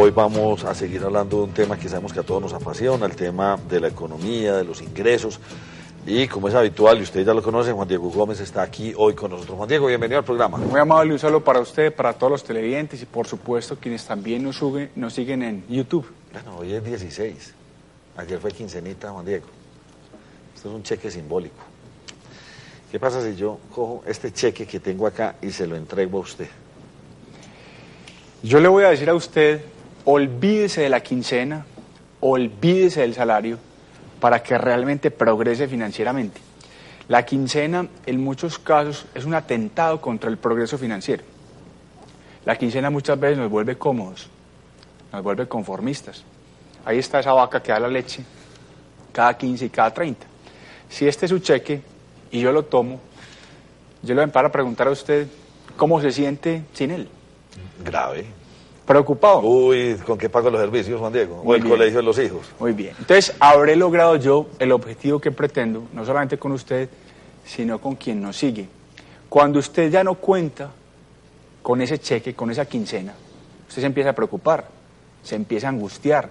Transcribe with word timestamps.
Hoy 0.00 0.12
vamos 0.12 0.62
a 0.62 0.76
seguir 0.76 1.02
hablando 1.02 1.38
de 1.38 1.42
un 1.42 1.50
tema 1.50 1.76
que 1.76 1.88
sabemos 1.88 2.12
que 2.12 2.20
a 2.20 2.22
todos 2.22 2.40
nos 2.40 2.52
apasiona, 2.52 3.04
el 3.04 3.16
tema 3.16 3.58
de 3.68 3.80
la 3.80 3.88
economía, 3.88 4.54
de 4.54 4.62
los 4.62 4.80
ingresos. 4.80 5.40
Y 6.06 6.28
como 6.28 6.46
es 6.46 6.54
habitual, 6.54 6.98
y 6.98 7.02
ustedes 7.02 7.26
ya 7.26 7.34
lo 7.34 7.42
conocen, 7.42 7.74
Juan 7.74 7.88
Diego 7.88 8.08
Gómez 8.08 8.38
está 8.38 8.62
aquí 8.62 8.94
hoy 8.96 9.14
con 9.14 9.32
nosotros. 9.32 9.56
Juan 9.56 9.68
Diego, 9.68 9.88
bienvenido 9.88 10.20
al 10.20 10.24
programa. 10.24 10.56
Muy 10.56 10.78
amable, 10.78 11.14
un 11.14 11.18
saludo 11.18 11.42
para 11.42 11.58
usted, 11.58 11.92
para 11.92 12.12
todos 12.12 12.30
los 12.30 12.44
televidentes 12.44 13.02
y 13.02 13.06
por 13.06 13.26
supuesto 13.26 13.76
quienes 13.76 14.06
también 14.06 14.44
nos, 14.44 14.54
suben, 14.54 14.92
nos 14.94 15.14
siguen 15.14 15.42
en 15.42 15.66
YouTube. 15.68 16.06
Bueno, 16.32 16.58
hoy 16.58 16.74
es 16.74 16.84
16. 16.84 17.54
Ayer 18.18 18.38
fue 18.38 18.52
quincenita, 18.52 19.10
Juan 19.10 19.26
Diego. 19.26 19.46
Esto 20.54 20.68
es 20.68 20.74
un 20.76 20.84
cheque 20.84 21.10
simbólico. 21.10 21.64
¿Qué 22.92 23.00
pasa 23.00 23.20
si 23.20 23.34
yo 23.34 23.58
cojo 23.74 24.04
este 24.06 24.32
cheque 24.32 24.64
que 24.64 24.78
tengo 24.78 25.08
acá 25.08 25.34
y 25.42 25.50
se 25.50 25.66
lo 25.66 25.74
entrego 25.74 26.18
a 26.18 26.20
usted? 26.20 26.48
Yo 28.44 28.60
le 28.60 28.68
voy 28.68 28.84
a 28.84 28.90
decir 28.90 29.10
a 29.10 29.14
usted, 29.14 29.60
olvídese 30.10 30.80
de 30.80 30.88
la 30.88 31.02
quincena, 31.02 31.66
olvídese 32.20 33.02
del 33.02 33.12
salario 33.12 33.58
para 34.20 34.42
que 34.42 34.56
realmente 34.56 35.10
progrese 35.10 35.68
financieramente. 35.68 36.40
La 37.08 37.26
quincena 37.26 37.86
en 38.06 38.24
muchos 38.24 38.58
casos 38.58 39.04
es 39.14 39.26
un 39.26 39.34
atentado 39.34 40.00
contra 40.00 40.30
el 40.30 40.38
progreso 40.38 40.78
financiero. 40.78 41.24
La 42.46 42.56
quincena 42.56 42.88
muchas 42.88 43.20
veces 43.20 43.36
nos 43.36 43.50
vuelve 43.50 43.76
cómodos, 43.76 44.30
nos 45.12 45.22
vuelve 45.22 45.46
conformistas. 45.46 46.24
Ahí 46.86 46.98
está 46.98 47.20
esa 47.20 47.34
vaca 47.34 47.62
que 47.62 47.72
da 47.72 47.78
la 47.78 47.88
leche 47.88 48.24
cada 49.12 49.36
15 49.36 49.66
y 49.66 49.68
cada 49.68 49.92
30. 49.92 50.26
Si 50.88 51.06
este 51.06 51.26
es 51.26 51.30
su 51.30 51.40
cheque 51.40 51.82
y 52.30 52.40
yo 52.40 52.50
lo 52.50 52.64
tomo, 52.64 52.98
yo 54.02 54.14
le 54.14 54.24
voy 54.24 54.42
a 54.42 54.48
preguntar 54.50 54.88
a 54.88 54.90
usted 54.90 55.26
cómo 55.76 56.00
se 56.00 56.12
siente 56.12 56.62
sin 56.72 56.92
él. 56.92 57.10
Grave. 57.84 58.37
¿Preocupado? 58.88 59.40
Uy, 59.40 59.96
¿con 60.06 60.16
qué 60.16 60.30
pago 60.30 60.48
los 60.48 60.58
servicios, 60.58 60.98
Juan 60.98 61.12
Diego? 61.12 61.42
o 61.44 61.54
el 61.54 61.60
bien. 61.60 61.74
colegio 61.74 61.98
de 61.98 62.02
los 62.02 62.18
hijos. 62.18 62.40
Muy 62.58 62.72
bien. 62.72 62.94
Entonces, 62.98 63.34
habré 63.38 63.76
logrado 63.76 64.16
yo 64.16 64.46
el 64.58 64.72
objetivo 64.72 65.20
que 65.20 65.30
pretendo, 65.30 65.84
no 65.92 66.06
solamente 66.06 66.38
con 66.38 66.52
usted, 66.52 66.88
sino 67.44 67.78
con 67.82 67.96
quien 67.96 68.22
nos 68.22 68.38
sigue. 68.38 68.66
Cuando 69.28 69.58
usted 69.58 69.90
ya 69.90 70.02
no 70.02 70.14
cuenta 70.14 70.70
con 71.62 71.82
ese 71.82 71.98
cheque, 71.98 72.34
con 72.34 72.50
esa 72.50 72.64
quincena, 72.64 73.12
usted 73.68 73.82
se 73.82 73.86
empieza 73.86 74.08
a 74.08 74.12
preocupar, 74.14 74.66
se 75.22 75.34
empieza 75.34 75.66
a 75.66 75.70
angustiar. 75.70 76.30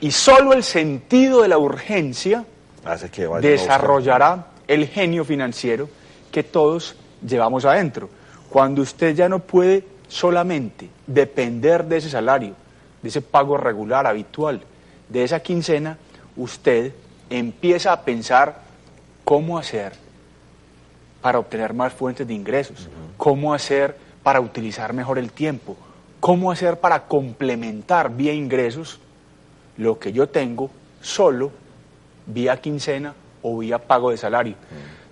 Y 0.00 0.12
solo 0.12 0.52
el 0.52 0.62
sentido 0.62 1.42
de 1.42 1.48
la 1.48 1.58
urgencia 1.58 2.44
Hace 2.84 3.10
que 3.10 3.26
vaya 3.26 3.48
desarrollará 3.48 4.46
el 4.68 4.86
genio 4.86 5.24
financiero 5.24 5.88
que 6.30 6.44
todos 6.44 6.94
llevamos 7.26 7.64
adentro. 7.64 8.08
Cuando 8.48 8.82
usted 8.82 9.16
ya 9.16 9.28
no 9.28 9.40
puede 9.40 9.95
solamente 10.08 10.88
depender 11.06 11.84
de 11.84 11.98
ese 11.98 12.10
salario, 12.10 12.54
de 13.02 13.08
ese 13.08 13.22
pago 13.22 13.56
regular, 13.56 14.06
habitual, 14.06 14.62
de 15.08 15.24
esa 15.24 15.40
quincena, 15.40 15.98
usted 16.36 16.92
empieza 17.30 17.92
a 17.92 18.02
pensar 18.02 18.60
cómo 19.24 19.58
hacer 19.58 19.92
para 21.20 21.38
obtener 21.38 21.74
más 21.74 21.92
fuentes 21.92 22.26
de 22.26 22.34
ingresos, 22.34 22.88
cómo 23.16 23.52
hacer 23.52 23.96
para 24.22 24.40
utilizar 24.40 24.92
mejor 24.92 25.18
el 25.18 25.32
tiempo, 25.32 25.76
cómo 26.20 26.50
hacer 26.50 26.78
para 26.78 27.06
complementar 27.06 28.14
vía 28.14 28.32
ingresos 28.32 29.00
lo 29.76 29.98
que 29.98 30.12
yo 30.12 30.28
tengo 30.28 30.70
solo 31.00 31.50
vía 32.26 32.56
quincena 32.60 33.14
o 33.42 33.58
vía 33.58 33.78
pago 33.78 34.10
de 34.10 34.16
salario. 34.16 34.54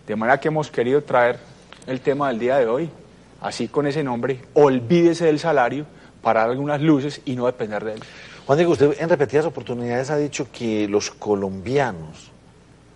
De 0.07 0.17
manera 0.17 0.39
que 0.39 0.49
hemos 0.49 0.71
querido 0.71 1.03
traer 1.03 1.39
el 1.87 2.01
tema 2.01 2.29
del 2.29 2.39
día 2.39 2.59
de 2.59 2.67
hoy, 2.67 2.91
así 3.45 3.69
con 3.69 3.87
ese 3.87 4.03
nombre, 4.03 4.41
olvídese 4.55 5.27
del 5.27 5.39
salario 5.39 5.85
para 6.23 6.41
dar 6.41 6.51
algunas 6.51 6.81
luces 6.81 7.21
y 7.27 7.37
no 7.37 7.45
depender 7.45 7.85
de 7.85 7.93
él. 7.93 8.01
Juan 8.47 8.57
Diego, 8.57 8.73
usted 8.73 8.97
en 8.99 9.09
repetidas 9.11 9.45
oportunidades 9.45 10.09
ha 10.09 10.17
dicho 10.17 10.49
que 10.51 10.89
los 10.89 11.11
colombianos 11.11 12.31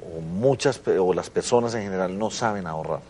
o 0.00 0.22
muchas 0.22 0.80
o 0.86 1.12
las 1.12 1.28
personas 1.28 1.74
en 1.74 1.82
general 1.82 2.18
no 2.18 2.30
saben 2.30 2.66
ahorrar. 2.66 3.00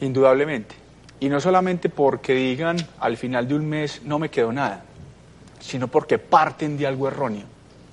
Indudablemente. 0.00 0.76
Y 1.18 1.28
no 1.28 1.40
solamente 1.40 1.88
porque 1.88 2.34
digan 2.34 2.76
al 3.00 3.16
final 3.16 3.48
de 3.48 3.56
un 3.56 3.68
mes 3.68 4.00
no 4.04 4.20
me 4.20 4.28
quedó 4.28 4.52
nada, 4.52 4.84
sino 5.58 5.88
porque 5.88 6.18
parten 6.18 6.78
de 6.78 6.86
algo 6.86 7.08
erróneo. 7.08 7.46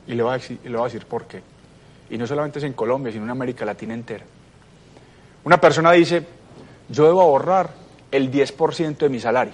Y 0.06 0.14
le 0.14 0.22
voy 0.22 0.34
a 0.34 0.38
decir, 0.38 0.60
y 0.64 0.70
le 0.70 0.78
voy 0.78 0.82
a 0.82 0.86
decir 0.86 1.08
por 1.08 1.26
qué. 1.26 1.42
Y 2.12 2.18
no 2.20 2.28
solamente 2.28 2.60
es 2.60 2.66
en 2.66 2.74
Colombia, 2.74 3.12
sino 3.12 3.24
en 3.24 3.32
América 3.32 3.66
Latina 3.66 3.96
entera. 3.96 4.26
Una 5.44 5.60
persona 5.60 5.92
dice, 5.94 6.39
yo 6.90 7.06
debo 7.06 7.22
ahorrar 7.22 7.72
el 8.12 8.32
10% 8.32 8.98
de 8.98 9.10
mi 9.10 9.20
salario, 9.20 9.54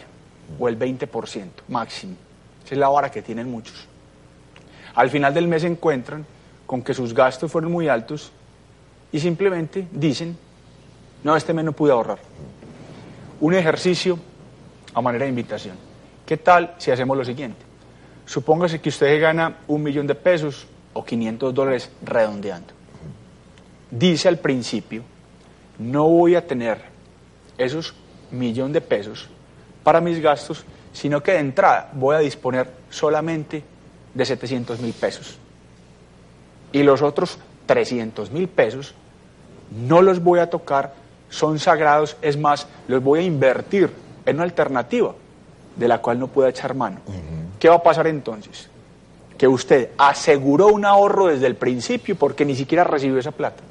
o 0.59 0.67
el 0.67 0.77
20% 0.77 1.49
máximo. 1.67 2.15
Esa 2.63 2.75
es 2.75 2.79
la 2.79 2.89
vara 2.89 3.11
que 3.11 3.21
tienen 3.21 3.49
muchos. 3.49 3.87
Al 4.95 5.09
final 5.09 5.33
del 5.33 5.47
mes 5.47 5.63
se 5.63 5.67
encuentran 5.67 6.25
con 6.65 6.81
que 6.81 6.93
sus 6.93 7.13
gastos 7.13 7.51
fueron 7.51 7.71
muy 7.71 7.89
altos 7.89 8.31
y 9.11 9.19
simplemente 9.19 9.87
dicen, 9.91 10.37
no, 11.23 11.35
este 11.35 11.53
mes 11.53 11.65
no 11.65 11.73
pude 11.73 11.91
ahorrar. 11.91 12.19
Un 13.41 13.53
ejercicio 13.53 14.17
a 14.93 15.01
manera 15.01 15.25
de 15.25 15.29
invitación. 15.29 15.75
¿Qué 16.25 16.37
tal 16.37 16.73
si 16.77 16.91
hacemos 16.91 17.17
lo 17.17 17.25
siguiente? 17.25 17.59
Supóngase 18.25 18.81
que 18.81 18.89
usted 18.89 19.21
gana 19.21 19.57
un 19.67 19.83
millón 19.83 20.07
de 20.07 20.15
pesos 20.15 20.65
o 20.93 21.03
500 21.03 21.53
dólares 21.53 21.91
redondeando. 22.01 22.73
Dice 23.91 24.27
al 24.27 24.37
principio, 24.37 25.03
no 25.77 26.07
voy 26.09 26.35
a 26.35 26.47
tener 26.47 26.94
esos 27.57 27.93
millón 28.31 28.73
de 28.73 28.81
pesos 28.81 29.29
para 29.83 30.01
mis 30.01 30.19
gastos, 30.19 30.65
sino 30.93 31.21
que 31.21 31.33
de 31.33 31.39
entrada 31.39 31.89
voy 31.93 32.15
a 32.15 32.19
disponer 32.19 32.69
solamente 32.89 33.63
de 34.13 34.25
700 34.25 34.79
mil 34.79 34.93
pesos. 34.93 35.37
Y 36.71 36.83
los 36.83 37.01
otros 37.01 37.37
300 37.65 38.31
mil 38.31 38.47
pesos 38.47 38.93
no 39.71 40.01
los 40.01 40.21
voy 40.21 40.39
a 40.39 40.49
tocar, 40.49 40.93
son 41.29 41.59
sagrados, 41.59 42.17
es 42.21 42.37
más, 42.37 42.67
los 42.87 43.03
voy 43.03 43.19
a 43.19 43.23
invertir 43.23 43.91
en 44.25 44.35
una 44.35 44.43
alternativa 44.43 45.13
de 45.75 45.87
la 45.87 45.99
cual 45.99 46.19
no 46.19 46.27
pueda 46.27 46.49
echar 46.49 46.73
mano. 46.73 46.99
¿Qué 47.59 47.69
va 47.69 47.75
a 47.75 47.83
pasar 47.83 48.07
entonces? 48.07 48.69
Que 49.37 49.47
usted 49.47 49.91
aseguró 49.97 50.67
un 50.67 50.85
ahorro 50.85 51.27
desde 51.27 51.47
el 51.47 51.55
principio 51.55 52.15
porque 52.15 52.45
ni 52.45 52.55
siquiera 52.55 52.83
recibió 52.83 53.19
esa 53.19 53.31
plata. 53.31 53.63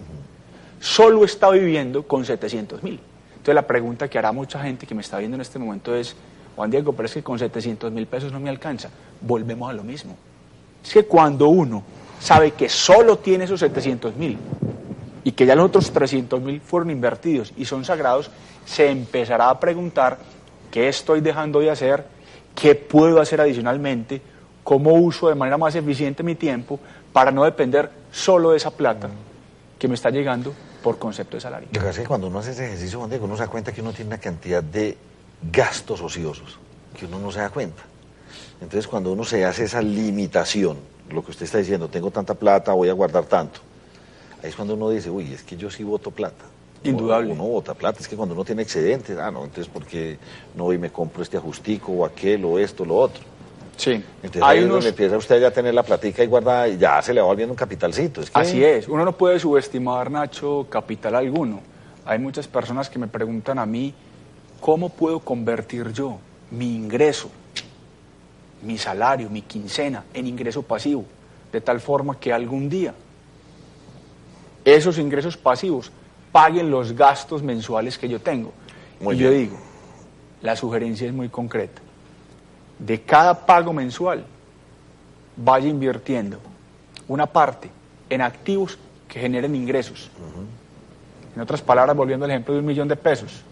Solo 0.81 1.25
está 1.25 1.51
viviendo 1.51 2.03
con 2.07 2.25
700 2.25 2.83
mil. 2.83 3.01
Entonces 3.45 3.57
la 3.57 3.67
pregunta 3.67 4.09
que 4.09 4.19
hará 4.19 4.33
mucha 4.33 4.59
gente 4.59 4.87
que 4.87 4.95
me 4.95 5.03
está 5.03 5.19
viendo 5.19 5.35
en 5.35 5.43
este 5.43 5.59
momento 5.59 5.95
es, 5.95 6.17
Juan 6.57 6.71
Diego, 6.71 6.95
pero 6.95 7.05
es 7.05 7.13
que 7.13 7.23
con 7.23 7.39
700 7.39 7.93
mil 7.93 8.07
pesos 8.07 8.33
no 8.33 8.41
me 8.41 8.49
alcanza. 8.49 8.89
Volvemos 9.21 9.69
a 9.69 9.75
lo 9.75 9.85
mismo. 9.85 10.17
Es 10.83 10.95
que 10.95 11.05
cuando 11.05 11.49
uno 11.49 11.83
sabe 12.19 12.53
que 12.53 12.71
solo 12.71 13.19
tiene 13.19 13.45
esos 13.45 13.61
700 13.61 14.17
mil 14.17 14.39
y 15.25 15.33
que 15.33 15.45
ya 15.45 15.55
los 15.55 15.67
otros 15.67 15.93
300 15.93 16.41
mil 16.41 16.63
fueron 16.63 16.91
invertidos 16.91 17.53
y 17.55 17.67
son 17.67 17.85
sagrados, 17.85 18.31
se 18.65 18.89
empezará 18.89 19.51
a 19.51 19.61
preguntar 19.61 20.17
qué 20.71 20.89
estoy 20.89 21.21
dejando 21.21 21.61
de 21.61 21.71
hacer, 21.71 22.07
qué 22.55 22.75
puedo 22.75 23.21
hacer 23.21 23.43
adicionalmente, 23.43 24.23
cómo 24.63 24.95
uso 24.95 25.29
de 25.29 25.35
manera 25.35 25.59
más 25.59 25.75
eficiente 25.75 26.23
mi 26.23 26.35
tiempo 26.35 26.81
para 27.13 27.31
no 27.31 27.45
depender 27.45 27.91
solo 28.11 28.53
de 28.53 28.57
esa 28.57 28.71
plata 28.71 29.11
que 29.79 29.87
me 29.87 29.97
está 29.97 30.09
llegando 30.09 30.55
por 30.85 30.99
concepto 30.99 31.39
de 31.39 31.41
salario. 31.41 31.67
Lo 31.73 31.81
que 31.81 31.87
pasa 31.87 31.91
es 31.93 31.99
que 32.01 32.07
cuando 32.07 32.27
uno 32.27 32.41
hace 32.41 32.51
ese 32.51 32.67
ejercicio, 32.67 32.99
Juan 32.99 33.09
Diego, 33.09 33.25
uno 33.25 33.37
se 33.37 33.43
da 33.43 33.49
cuenta 33.49 33.73
que 33.73 33.81
uno 33.81 33.95
tiene 33.95 34.09
una 34.09 34.19
cantidad 34.19 34.63
de 34.63 34.99
gastos 35.51 36.03
ociosos 36.03 36.59
que 36.95 37.07
uno 37.07 37.19
no 37.19 37.33
se 37.33 37.41
da 37.41 37.49
cuenta. 37.49 37.83
Entonces, 38.61 38.87
cuando 38.87 39.11
uno 39.11 39.25
se 39.25 39.47
hace 39.47 39.65
esa 39.65 39.81
limitación, 39.81 40.77
lo 41.09 41.25
que 41.25 41.31
usted 41.31 41.47
está 41.47 41.57
diciendo, 41.57 41.89
tengo 41.89 42.11
tanta 42.11 42.35
plata, 42.35 42.75
voy 42.75 42.91
a 42.91 42.93
guardar 42.93 43.25
tanto, 43.25 43.61
ahí 44.43 44.51
es 44.51 44.55
cuando 44.55 44.75
uno 44.75 44.91
dice, 44.91 45.09
uy, 45.09 45.33
es 45.33 45.43
que 45.43 45.57
yo 45.57 45.71
sí 45.71 45.83
voto 45.85 46.11
plata. 46.11 46.45
Indudable. 46.83 47.33
Uno 47.33 47.45
vota 47.45 47.73
plata, 47.73 48.01
es 48.01 48.07
que 48.07 48.15
cuando 48.15 48.35
uno 48.35 48.45
tiene 48.45 48.61
excedentes, 48.61 49.17
ah, 49.17 49.31
no, 49.31 49.45
entonces, 49.45 49.73
¿por 49.73 49.87
qué 49.87 50.19
no 50.55 50.65
voy 50.65 50.77
y 50.77 50.79
me 50.79 50.91
compro 50.91 51.23
este 51.23 51.39
ajustico 51.39 51.93
o 51.93 52.05
aquel 52.05 52.45
o 52.45 52.59
esto, 52.59 52.85
lo 52.85 52.97
otro? 52.97 53.25
Sí, 53.77 53.91
Entonces, 54.23 54.43
hay 54.43 54.59
ahí 54.59 54.65
unos, 54.65 54.75
donde 54.77 54.89
empieza 54.91 55.17
usted 55.17 55.41
ya 55.41 55.49
a 55.49 55.51
tener 55.51 55.75
la 55.75 55.83
platica 55.83 56.23
y 56.23 56.27
guarda, 56.27 56.69
y 56.69 56.79
ya 56.79 57.03
se 57.03 57.13
le 57.13 57.21
va 57.21 57.27
volviendo 57.27 57.53
un 57.53 57.57
capitalcito. 57.57 58.21
Es 58.21 58.31
que- 58.31 58.41
Así 58.41 58.63
es, 58.65 58.89
uno 58.89 59.05
no 59.05 59.13
puede 59.13 59.39
subestimar, 59.41 60.11
Nacho, 60.11 60.67
capital 60.71 61.15
alguno. 61.17 61.61
Hay 62.07 62.19
muchas 62.19 62.47
personas 62.47 62.89
que 62.89 62.99
me 62.99 63.09
preguntan 63.09 63.59
a 63.59 63.67
mí, 63.67 63.93
¿cómo 64.61 64.91
puedo 64.91 65.21
convertir 65.21 65.93
yo 65.93 66.19
mi 66.51 66.75
ingreso, 66.77 67.31
mi 68.63 68.79
salario, 68.79 69.29
mi 69.29 69.43
quincena 69.43 70.05
en 70.15 70.27
ingreso 70.27 70.63
pasivo? 70.63 71.05
De 71.53 71.61
tal 71.61 71.81
forma 71.81 72.19
que 72.19 72.33
algún 72.33 72.69
día 72.69 72.95
esos 74.65 74.99
ingresos 74.99 75.37
pasivos 75.37 75.91
paguen 76.33 76.71
los 76.71 76.93
gastos 76.93 77.43
mensuales 77.43 77.99
que 77.99 78.09
yo 78.09 78.21
tengo. 78.21 78.53
Muy 79.01 79.17
y 79.17 79.19
yo 79.19 79.31
digo, 79.31 79.57
la 80.43 80.57
sugerencia 80.57 81.07
es 81.07 81.13
muy 81.13 81.29
concreta. 81.29 81.81
De 82.79 83.01
cada 83.03 83.47
pago 83.47 83.73
mensual, 83.73 84.25
vaya 85.37 85.69
invirtiendo 85.69 86.39
una 87.09 87.27
parte 87.27 87.71
en 88.11 88.21
activos 88.21 88.79
que 89.09 89.21
generen 89.21 89.55
ingresos. 89.55 90.11
En 91.35 91.41
otras 91.41 91.63
palabras, 91.63 91.97
volviendo 91.97 92.25
al 92.25 92.31
ejemplo 92.31 92.55
de 92.55 92.61
un 92.61 92.67
millón 92.67 92.89
de 92.89 92.97
pesos, 92.97 93.43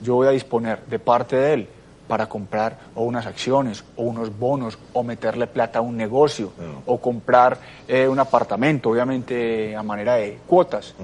yo 0.00 0.14
voy 0.14 0.26
a 0.26 0.30
disponer 0.30 0.84
de 0.86 0.98
parte 0.98 1.36
de 1.36 1.54
él 1.54 1.68
para 2.08 2.26
comprar 2.28 2.78
o 2.94 3.04
unas 3.04 3.26
acciones 3.26 3.84
o 3.96 4.02
unos 4.02 4.36
bonos 4.36 4.78
o 4.92 5.02
meterle 5.02 5.46
plata 5.46 5.78
a 5.78 5.82
un 5.82 5.96
negocio 5.96 6.52
o 6.86 6.98
comprar 6.98 7.58
eh, 7.88 8.06
un 8.06 8.18
apartamento, 8.18 8.90
obviamente 8.90 9.74
a 9.74 9.82
manera 9.82 10.16
de 10.16 10.38
cuotas. 10.46 10.94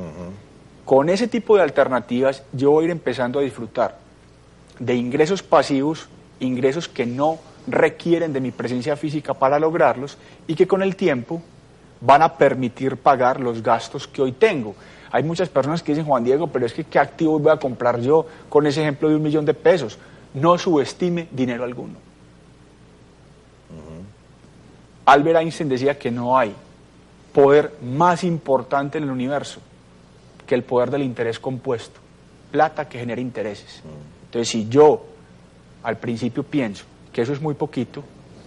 Con 0.85 1.09
ese 1.09 1.29
tipo 1.29 1.57
de 1.57 1.63
alternativas 1.63 2.43
yo 2.53 2.73
voy 2.73 2.85
a 2.85 2.87
ir 2.87 2.91
empezando 2.91 3.39
a 3.39 3.43
disfrutar 3.43 3.97
de 4.79 4.95
ingresos 4.95 5.43
pasivos, 5.43 6.09
ingresos 6.41 6.89
que 6.89 7.07
no 7.07 7.39
requieren 7.67 8.33
de 8.33 8.41
mi 8.41 8.51
presencia 8.51 8.97
física 8.97 9.35
para 9.35 9.59
lograrlos 9.59 10.19
y 10.47 10.55
que 10.55 10.67
con 10.67 10.83
el 10.83 10.97
tiempo 10.97 11.43
van 12.01 12.23
a 12.23 12.37
permitir 12.37 12.97
pagar 12.97 13.41
los 13.41 13.63
gastos 13.63 14.09
que 14.09 14.23
hoy 14.23 14.33
tengo. 14.33 14.75
Hay 15.13 15.23
muchas 15.23 15.49
personas 15.49 15.83
que 15.83 15.93
dicen, 15.93 16.07
Juan 16.07 16.25
Diego, 16.25 16.47
pero 16.47 16.67
es 16.67 16.73
que 16.73 16.85
¿qué 16.85 16.99
activo 16.99 17.39
voy 17.39 17.53
a 17.53 17.57
comprar 17.57 18.01
yo 18.01 18.27
con 18.49 18.67
ese 18.67 18.81
ejemplo 18.81 19.09
de 19.09 19.17
un 19.17 19.23
millón 19.23 19.45
de 19.45 19.55
pesos? 19.55 19.99
No 20.35 20.57
subestime 20.57 21.29
dinero 21.31 21.65
alguno. 21.65 21.95
Albert 25.05 25.41
Einstein 25.41 25.69
decía 25.69 25.99
que 25.99 26.11
no 26.11 26.39
hay 26.39 26.55
poder 27.33 27.75
más 27.83 28.23
importante 28.23 28.99
en 28.99 29.05
el 29.05 29.11
universo 29.11 29.61
que 30.47 30.55
el 30.55 30.63
poder 30.63 30.91
del 30.91 31.03
interés 31.03 31.39
compuesto, 31.39 32.01
plata 32.51 32.89
que 32.89 32.99
genera 32.99 33.21
intereses. 33.21 33.83
Entonces, 34.25 34.49
si 34.49 34.69
yo 34.69 35.05
al 35.83 35.97
principio 35.99 36.43
pienso 36.43 36.85
que 37.13 37.23
eso 37.23 37.33
es 37.33 37.41
muy 37.41 37.55
poquito, 37.55 38.05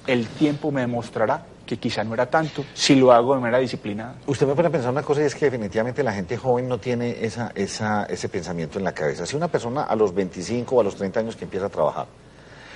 el 0.08 0.28
tiempo 0.28 0.72
me 0.72 0.82
demostrará 0.82 1.46
que 1.66 1.78
quizá 1.78 2.04
no 2.04 2.14
era 2.14 2.30
tanto 2.30 2.66
si 2.74 2.96
lo 2.96 3.12
hago 3.12 3.36
de 3.36 3.42
manera 3.42 3.60
disciplinada. 3.60 4.16
Usted 4.28 4.46
me 4.46 4.54
pone 4.54 4.68
a 4.68 4.72
pensar 4.72 4.92
una 4.92 5.04
cosa 5.04 5.22
y 5.22 5.26
es 5.26 5.36
que 5.36 5.46
definitivamente 5.46 6.04
la 6.04 6.14
gente 6.14 6.38
joven 6.38 6.68
no 6.68 6.78
tiene 6.78 7.24
esa, 7.24 7.52
esa, 7.56 8.06
ese 8.06 8.30
pensamiento 8.30 8.78
en 8.78 8.84
la 8.84 8.92
cabeza. 8.92 9.26
Si 9.26 9.36
una 9.36 9.48
persona 9.48 9.84
a 9.84 9.96
los 9.96 10.14
25 10.14 10.76
o 10.76 10.82
a 10.82 10.84
los 10.84 10.96
30 10.96 11.20
años 11.22 11.36
que 11.36 11.46
empieza 11.46 11.68
a 11.68 11.70
trabajar 11.70 12.06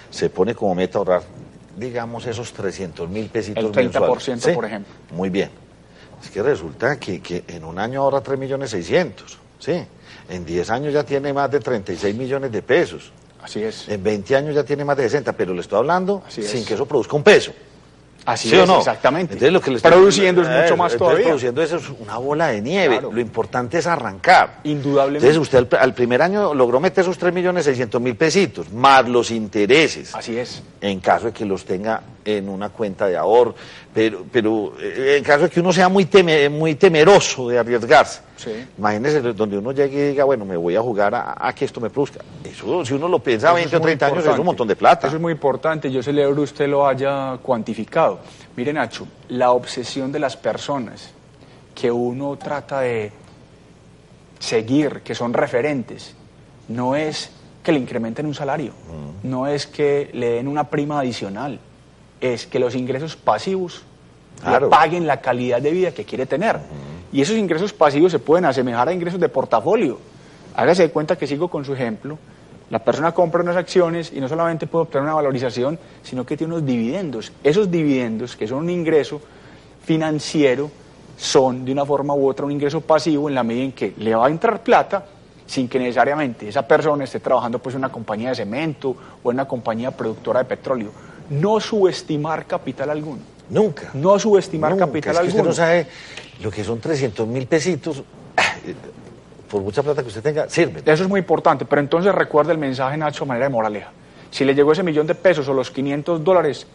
se 0.09 0.30
pone 0.30 0.56
como 0.56 0.74
meta 0.74 1.00
ahorrar, 1.00 1.21
digamos, 1.75 2.25
esos 2.25 2.53
300 2.53 3.10
mil 3.10 3.27
pesitos 3.27 3.63
El 3.63 3.71
30%, 3.71 3.74
mensuales, 3.83 4.56
por 4.56 4.65
ejemplo. 4.65 4.94
Muy 5.12 5.30
bien. 5.30 5.50
Es 6.24 6.30
que 6.31 6.42
resulta 6.42 6.98
que, 6.98 7.21
que 7.21 7.44
en 7.48 7.63
un 7.63 7.77
año 7.77 8.01
ahorra 8.01 8.21
3 8.21 8.39
millones 8.39 8.69
600, 8.71 9.38
¿sí? 9.60 9.83
En 10.30 10.45
10 10.45 10.69
años 10.71 10.94
ya 10.94 11.03
tiene 11.03 11.33
más 11.33 11.51
de 11.51 11.60
36 11.60 12.15
millones 12.15 12.51
de 12.51 12.62
pesos. 12.62 13.12
Así 13.44 13.63
es. 13.63 13.88
En 13.88 14.04
20 14.04 14.36
años 14.36 14.56
ya 14.56 14.63
tiene 14.63 14.84
más 14.84 14.98
de 14.98 15.04
60, 15.04 15.34
pero 15.34 15.54
le 15.54 15.62
estoy 15.62 15.78
hablando 15.80 16.24
Así 16.28 16.42
es. 16.42 16.50
sin 16.50 16.66
que 16.66 16.74
eso 16.74 16.86
produzca 16.86 17.16
un 17.16 17.24
peso. 17.24 17.51
Así 18.25 18.50
¿Sí 18.50 18.56
es, 18.57 18.63
o 18.63 18.66
no? 18.66 18.80
exactamente. 18.80 19.34
Entonces, 19.36 19.54
lo 19.54 19.62
que 19.62 19.72
le 19.72 19.78
estoy- 19.78 19.89
Produciendo 19.89 20.42
es 20.42 20.50
mucho 20.50 20.57
Eh, 20.60 20.62
más 20.75 20.92
entonces, 20.92 20.98
todavía. 20.98 21.25
Produciendo 21.28 21.63
eso 21.63 21.78
es 21.78 21.84
una 22.01 22.18
bola 22.18 22.48
de 22.48 22.62
nieve. 22.62 22.95
Claro. 22.95 23.13
Lo 23.13 23.22
importante 23.22 23.78
es 23.78 23.88
arrancar. 23.88 24.60
Indudablemente. 24.66 25.25
Entonces 25.30 25.42
usted 25.42 25.74
al, 25.78 25.81
al 25.81 25.94
primer 25.94 26.22
año 26.22 26.54
logró 26.54 26.81
meter 26.81 27.04
esos 27.06 27.18
3 27.18 27.34
millones 27.34 27.63
600 27.63 28.01
mil 28.01 28.18
pesitos, 28.18 28.69
más 28.74 29.07
los 29.07 29.31
intereses, 29.31 30.13
Así 30.13 30.38
es. 30.38 30.62
en 30.81 31.00
caso 31.00 31.28
de 31.28 31.31
que 31.31 31.45
los 31.45 31.63
tenga 31.63 32.01
en 32.27 32.50
una 32.50 32.69
cuenta 32.69 33.07
de 33.07 33.15
ahorro. 33.15 33.56
Pero, 33.94 34.25
pero 34.31 34.74
eh, 34.81 35.15
en 35.18 35.24
caso 35.24 35.44
de 35.44 35.50
que 35.50 35.59
uno 35.62 35.71
sea 35.71 35.88
muy, 35.89 36.06
teme- 36.06 36.50
muy 36.50 36.75
temeroso 36.75 37.47
de 37.47 37.57
arriesgarse. 37.57 38.21
Sí. 38.35 38.51
Imagínese 38.77 39.21
donde 39.33 39.57
uno 39.57 39.71
llegue 39.71 39.97
y 39.97 40.09
diga, 40.09 40.25
bueno, 40.25 40.44
me 40.45 40.57
voy 40.57 40.75
a 40.75 40.81
jugar 40.81 41.15
a, 41.15 41.35
a 41.39 41.56
que 41.56 41.65
esto 41.65 41.79
me 41.79 41.89
produzca. 41.89 42.19
Eso, 42.44 42.85
si 42.85 42.94
uno 42.94 43.07
lo 43.07 43.19
piensa 43.19 43.47
a 43.47 43.50
Eso 43.51 43.56
20 43.56 43.75
es 43.75 43.79
o 43.79 43.79
muy 43.79 43.85
30 43.88 44.06
años, 44.07 44.25
es 44.33 44.39
un 44.39 44.45
montón 44.45 44.68
de 44.68 44.75
plata. 44.75 45.07
Eso 45.07 45.15
es 45.15 45.21
muy 45.21 45.31
importante. 45.31 45.89
Yo 45.91 46.03
celebro 46.03 46.41
usted 46.41 46.68
lo 46.68 46.85
haya 46.85 47.38
cuantificado. 47.41 48.19
Mire, 48.56 48.74
Nacho, 48.74 49.07
la 49.29 49.51
obsesión 49.51 50.12
de 50.12 50.19
las 50.19 50.35
personas 50.35 51.12
que 51.74 51.89
uno 51.91 52.35
trata 52.38 52.81
de 52.81 53.12
seguir, 54.39 55.01
que 55.03 55.15
son 55.15 55.33
referentes, 55.33 56.13
no 56.68 56.95
es 56.95 57.31
que 57.63 57.71
le 57.71 57.79
incrementen 57.79 58.25
un 58.25 58.33
salario, 58.33 58.71
no 59.24 59.47
es 59.47 59.68
que 59.68 60.09
le 60.13 60.29
den 60.33 60.47
una 60.47 60.69
prima 60.69 61.00
adicional, 61.00 61.59
es 62.21 62.47
que 62.47 62.59
los 62.59 62.75
ingresos 62.75 63.15
pasivos 63.15 63.83
Claro. 64.41 64.69
paguen 64.69 65.07
la 65.07 65.19
calidad 65.19 65.61
de 65.61 65.71
vida 65.71 65.91
que 65.91 66.05
quiere 66.05 66.25
tener. 66.25 66.59
Y 67.11 67.21
esos 67.21 67.35
ingresos 67.37 67.73
pasivos 67.73 68.11
se 68.11 68.19
pueden 68.19 68.45
asemejar 68.45 68.87
a 68.87 68.93
ingresos 68.93 69.19
de 69.19 69.29
portafolio. 69.29 69.97
Hágase 70.55 70.83
de 70.83 70.89
cuenta 70.91 71.15
que 71.15 71.25
sigo 71.25 71.47
con 71.47 71.65
su 71.65 71.73
ejemplo. 71.73 72.19
La 72.69 72.79
persona 72.79 73.13
compra 73.13 73.41
unas 73.41 73.55
acciones 73.55 74.11
y 74.13 74.19
no 74.19 74.27
solamente 74.27 74.67
puede 74.67 74.83
obtener 74.83 75.03
una 75.05 75.13
valorización, 75.15 75.79
sino 76.03 76.25
que 76.25 76.35
tiene 76.37 76.53
unos 76.53 76.65
dividendos. 76.65 77.31
Esos 77.43 77.71
dividendos, 77.71 78.35
que 78.35 78.47
son 78.47 78.59
un 78.59 78.69
ingreso 78.69 79.21
financiero, 79.83 80.69
son 81.17 81.65
de 81.65 81.71
una 81.71 81.85
forma 81.85 82.13
u 82.13 82.27
otra 82.27 82.45
un 82.45 82.51
ingreso 82.51 82.81
pasivo 82.81 83.29
en 83.29 83.35
la 83.35 83.43
medida 83.43 83.63
en 83.63 83.71
que 83.71 83.93
le 83.97 84.13
va 84.13 84.27
a 84.27 84.29
entrar 84.29 84.61
plata 84.61 85.05
sin 85.47 85.67
que 85.69 85.79
necesariamente 85.79 86.49
esa 86.49 86.67
persona 86.67 87.05
esté 87.05 87.19
trabajando 87.21 87.57
pues 87.57 87.73
en 87.73 87.79
una 87.79 87.89
compañía 87.91 88.29
de 88.29 88.35
cemento 88.35 88.95
o 89.23 89.31
en 89.31 89.37
una 89.37 89.47
compañía 89.47 89.91
productora 89.91 90.39
de 90.39 90.45
petróleo. 90.45 90.91
No 91.29 91.59
subestimar 91.59 92.45
capital 92.45 92.89
alguno. 92.89 93.19
Nunca. 93.50 93.91
No 93.94 94.18
subestimar 94.19 94.71
Nunca. 94.71 94.85
capital 94.85 95.15
es 95.15 95.19
que 95.19 95.25
alguno. 95.27 95.50
Usted 95.50 95.50
no 95.50 95.53
sabe 95.53 95.88
lo 96.41 96.51
que 96.51 96.63
son 96.63 96.79
300 96.79 97.27
mil 97.27 97.47
pesitos. 97.47 98.03
Por 99.50 99.62
mucha 99.62 99.81
plata 99.81 100.01
que 100.01 100.09
usted 100.09 100.21
tenga, 100.21 100.50
sirve. 100.50 100.81
Eso 100.85 101.03
es 101.03 101.09
muy 101.09 101.19
importante, 101.19 101.63
pero 101.65 101.79
entonces 101.79 102.13
recuerda 102.13 102.51
el 102.51 102.57
mensaje, 102.57 102.97
Nacho, 102.97 103.24
de 103.24 103.29
manera 103.29 103.45
de 103.45 103.51
moraleja. 103.51 103.91
Si 104.29 104.44
le 104.44 104.53
llegó 104.53 104.74
ese 104.74 104.83
millón 104.83 105.07
de 105.07 105.15
pesos 105.15 105.47
o 105.47 105.53
los 105.53 105.71
500 105.71 106.24
dólares, 106.24 106.68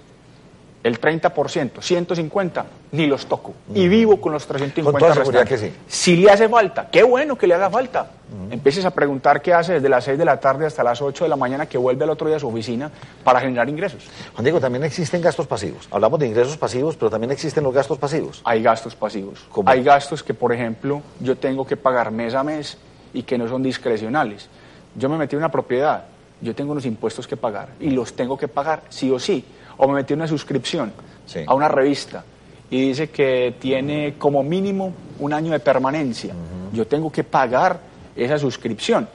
el 0.83 1.01
30%, 1.01 1.81
150, 1.81 2.67
ni 2.93 3.07
los 3.07 3.27
toco. 3.27 3.55
Y 3.75 3.87
vivo 3.87 4.21
con 4.21 4.33
los 4.33 4.47
350 4.47 4.91
Con 4.91 4.99
toda 4.99 5.15
seguridad 5.15 5.47
que 5.47 5.59
sí. 5.59 5.73
Si 5.87 6.17
le 6.17 6.31
hace 6.31 6.49
falta, 6.49 6.89
qué 6.91 7.03
bueno 7.03 7.37
que 7.37 7.47
le 7.47 7.55
haga 7.55 7.71
falta. 7.71 8.11
Empieces 8.51 8.85
a 8.85 8.91
preguntar 8.91 9.43
qué 9.43 9.53
hace 9.53 9.75
desde 9.75 9.89
las 9.89 10.05
6 10.05 10.19
de 10.19 10.25
la 10.25 10.41
tarde 10.41 10.67
hasta 10.67 10.83
las 10.83 11.03
8 11.03 11.25
de 11.25 11.29
la 11.29 11.37
mañana 11.37 11.67
que 11.67 11.77
vuelve 11.77 12.05
al 12.05 12.11
otro 12.11 12.27
día 12.27 12.37
a 12.37 12.41
su 12.41 12.49
oficina 12.49 12.91
para 13.23 13.41
generar 13.41 13.69
ingresos. 13.69 14.09
Juan 14.33 14.45
Diego, 14.45 14.59
también 14.59 14.85
existen 14.85 15.21
gastos 15.21 15.47
pasivos. 15.47 15.87
Hablamos 15.91 16.19
de 16.19 16.29
ingresos 16.29 16.57
pasivos, 16.57 16.97
pero 16.97 17.11
también 17.11 17.31
existen 17.31 17.63
los 17.63 17.75
gastos 17.75 17.99
pasivos. 17.99 18.41
Hay 18.45 18.63
gastos 18.63 18.97
pasivos. 18.97 19.47
¿Cómo? 19.51 19.69
Hay 19.69 19.83
gastos 19.83 20.23
que, 20.23 20.33
por 20.33 20.53
ejemplo, 20.53 21.03
yo 21.21 21.37
tengo 21.37 21.67
que 21.67 21.77
pagar 21.77 22.11
mes 22.11 22.35
a 22.35 22.43
mes 22.43 22.79
y 23.13 23.23
que 23.23 23.37
no 23.37 23.47
son 23.49 23.63
discrecionales. 23.63 24.49
Yo 24.97 25.09
me 25.09 25.19
metí 25.19 25.37
en 25.37 25.41
una 25.41 25.51
propiedad, 25.51 26.05
yo 26.41 26.55
tengo 26.55 26.73
unos 26.73 26.87
impuestos 26.87 27.27
que 27.27 27.37
pagar 27.37 27.69
y 27.81 27.91
los 27.91 28.15
tengo 28.15 28.37
que 28.37 28.49
pagar 28.49 28.83
sí 28.89 29.11
o 29.11 29.19
sí. 29.19 29.45
O 29.77 29.89
me 29.89 29.95
metí 29.95 30.15
una 30.15 30.27
suscripción 30.29 30.93
Sí. 31.27 31.41
a 31.47 31.55
una 31.55 31.69
revista 31.69 32.25
y 32.71 32.89
dice 32.89 33.11
que 33.11 33.55
tiene 33.61 34.15
como 34.19 34.43
mínimo 34.43 34.93
un 35.19 35.33
año 35.33 35.53
de 35.53 35.61
permanencia. 35.61 36.35
Yo 36.73 36.87
tengo 36.87 37.11
que 37.13 37.23
pagar 37.25 37.79
esa 38.17 38.39
suscripción, 38.39 39.09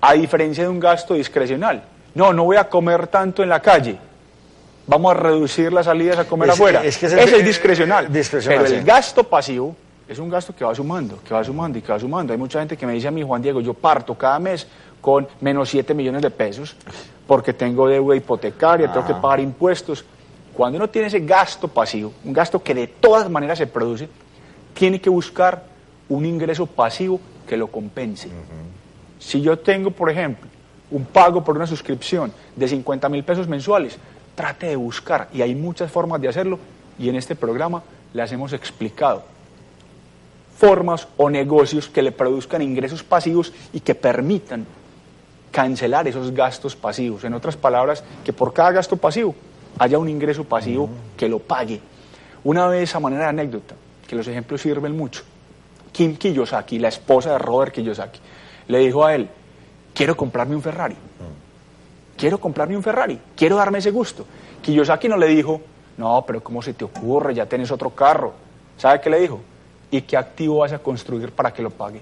a 0.00 0.12
diferencia 0.14 0.64
de 0.64 0.68
un 0.70 0.80
gasto 0.80 1.14
discrecional. 1.14 1.82
No, 2.14 2.32
no 2.32 2.44
voy 2.44 2.56
a 2.56 2.68
comer 2.68 3.06
tanto 3.06 3.42
en 3.42 3.48
la 3.48 3.60
calle. 3.60 3.96
Vamos 4.86 5.12
a 5.12 5.14
reducir 5.14 5.72
las 5.72 5.86
salidas 5.86 6.18
a 6.18 6.24
comer 6.24 6.48
Es- 6.48 6.54
afuera. 6.54 6.84
es 6.84 6.98
que 6.98 7.06
ese, 7.06 7.22
ese- 7.22 7.38
es 7.38 7.44
discrecional. 7.44 8.12
discrecional, 8.12 8.64
Pero 8.64 8.74
el 8.78 8.84
gasto 8.84 9.24
pasivo 9.24 9.76
es 10.08 10.18
un 10.18 10.28
gasto 10.28 10.54
que 10.54 10.64
va 10.64 10.74
sumando, 10.74 11.18
que 11.22 11.32
va 11.32 11.42
sumando 11.44 11.78
y 11.78 11.82
que 11.82 11.92
va 11.92 11.98
sumando. 11.98 12.32
Hay 12.32 12.38
mucha 12.38 12.58
gente 12.58 12.76
que 12.76 12.86
me 12.86 12.92
dice 12.92 13.08
a 13.08 13.10
mí, 13.10 13.22
Juan 13.22 13.42
Diego, 13.42 13.60
yo 13.60 13.74
parto 13.74 14.14
cada 14.14 14.38
mes 14.38 14.66
con 15.00 15.26
menos 15.40 15.68
7 15.70 15.94
millones 15.94 16.22
de 16.22 16.30
pesos 16.30 16.76
porque 17.26 17.52
tengo 17.52 17.88
deuda 17.88 18.16
hipotecaria, 18.16 18.92
tengo 18.92 19.06
que 19.06 19.14
pagar 19.14 19.40
impuestos. 19.40 20.04
Cuando 20.54 20.76
uno 20.76 20.88
tiene 20.90 21.08
ese 21.08 21.20
gasto 21.20 21.68
pasivo, 21.68 22.12
un 22.24 22.32
gasto 22.32 22.62
que 22.62 22.74
de 22.74 22.86
todas 22.86 23.30
maneras 23.30 23.58
se 23.58 23.66
produce, 23.66 24.08
tiene 24.74 25.00
que 25.00 25.08
buscar 25.08 25.64
un 26.08 26.26
ingreso 26.26 26.66
pasivo 26.66 27.20
que 27.48 27.56
lo 27.56 27.68
compense. 27.68 28.28
Si 29.18 29.40
yo 29.40 29.58
tengo, 29.58 29.90
por 29.90 30.10
ejemplo, 30.10 30.48
un 30.90 31.04
pago 31.04 31.42
por 31.42 31.56
una 31.56 31.66
suscripción 31.66 32.32
de 32.54 32.68
50 32.68 33.08
mil 33.08 33.24
pesos 33.24 33.48
mensuales, 33.48 33.96
trate 34.34 34.66
de 34.66 34.76
buscar, 34.76 35.28
y 35.32 35.42
hay 35.42 35.54
muchas 35.54 35.90
formas 35.90 36.20
de 36.20 36.28
hacerlo, 36.28 36.58
y 36.98 37.08
en 37.08 37.16
este 37.16 37.34
programa 37.34 37.82
las 38.12 38.30
hemos 38.32 38.52
explicado. 38.52 39.24
Formas 40.62 41.08
o 41.16 41.28
negocios 41.28 41.88
que 41.88 42.02
le 42.02 42.12
produzcan 42.12 42.62
ingresos 42.62 43.02
pasivos 43.02 43.52
y 43.72 43.80
que 43.80 43.96
permitan 43.96 44.64
cancelar 45.50 46.06
esos 46.06 46.30
gastos 46.30 46.76
pasivos. 46.76 47.24
En 47.24 47.34
otras 47.34 47.56
palabras, 47.56 48.04
que 48.24 48.32
por 48.32 48.52
cada 48.52 48.70
gasto 48.70 48.96
pasivo 48.96 49.34
haya 49.80 49.98
un 49.98 50.08
ingreso 50.08 50.44
pasivo 50.44 50.88
que 51.16 51.28
lo 51.28 51.40
pague. 51.40 51.80
Una 52.44 52.68
vez, 52.68 52.94
a 52.94 53.00
manera 53.00 53.24
de 53.24 53.30
anécdota, 53.30 53.74
que 54.06 54.14
los 54.14 54.28
ejemplos 54.28 54.60
sirven 54.60 54.96
mucho, 54.96 55.24
Kim 55.90 56.14
Kiyosaki, 56.14 56.78
la 56.78 56.90
esposa 56.90 57.32
de 57.32 57.38
Robert 57.40 57.74
Kiyosaki, 57.74 58.20
le 58.68 58.78
dijo 58.78 59.04
a 59.04 59.16
él, 59.16 59.28
quiero 59.92 60.16
comprarme 60.16 60.54
un 60.54 60.62
Ferrari. 60.62 60.94
Quiero 62.16 62.38
comprarme 62.38 62.76
un 62.76 62.84
Ferrari, 62.84 63.18
quiero 63.34 63.56
darme 63.56 63.78
ese 63.78 63.90
gusto. 63.90 64.24
Kiyosaki 64.62 65.08
no 65.08 65.16
le 65.16 65.26
dijo, 65.26 65.60
no, 65.96 66.22
pero 66.24 66.40
¿cómo 66.40 66.62
se 66.62 66.72
te 66.72 66.84
ocurre? 66.84 67.34
Ya 67.34 67.46
tienes 67.46 67.72
otro 67.72 67.90
carro. 67.90 68.32
¿Sabe 68.76 69.00
qué 69.00 69.10
le 69.10 69.18
dijo? 69.18 69.40
¿Y 69.92 70.00
qué 70.02 70.16
activo 70.16 70.58
vas 70.58 70.72
a 70.72 70.78
construir 70.78 71.30
para 71.30 71.52
que 71.52 71.62
lo 71.62 71.70
pague? 71.70 72.00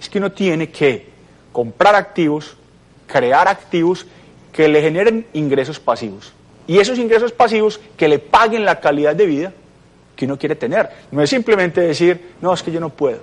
Es 0.00 0.08
que 0.08 0.18
uno 0.18 0.32
tiene 0.32 0.70
que 0.70 1.06
comprar 1.52 1.94
activos, 1.94 2.56
crear 3.06 3.46
activos 3.46 4.06
que 4.50 4.66
le 4.66 4.80
generen 4.80 5.26
ingresos 5.34 5.78
pasivos. 5.78 6.32
Y 6.66 6.78
esos 6.78 6.98
ingresos 6.98 7.32
pasivos 7.32 7.78
que 7.98 8.08
le 8.08 8.18
paguen 8.18 8.64
la 8.64 8.80
calidad 8.80 9.14
de 9.14 9.26
vida 9.26 9.52
que 10.16 10.24
uno 10.24 10.38
quiere 10.38 10.56
tener. 10.56 10.88
No 11.10 11.22
es 11.22 11.28
simplemente 11.28 11.82
decir, 11.82 12.32
no, 12.40 12.54
es 12.54 12.62
que 12.62 12.72
yo 12.72 12.80
no 12.80 12.88
puedo. 12.88 13.20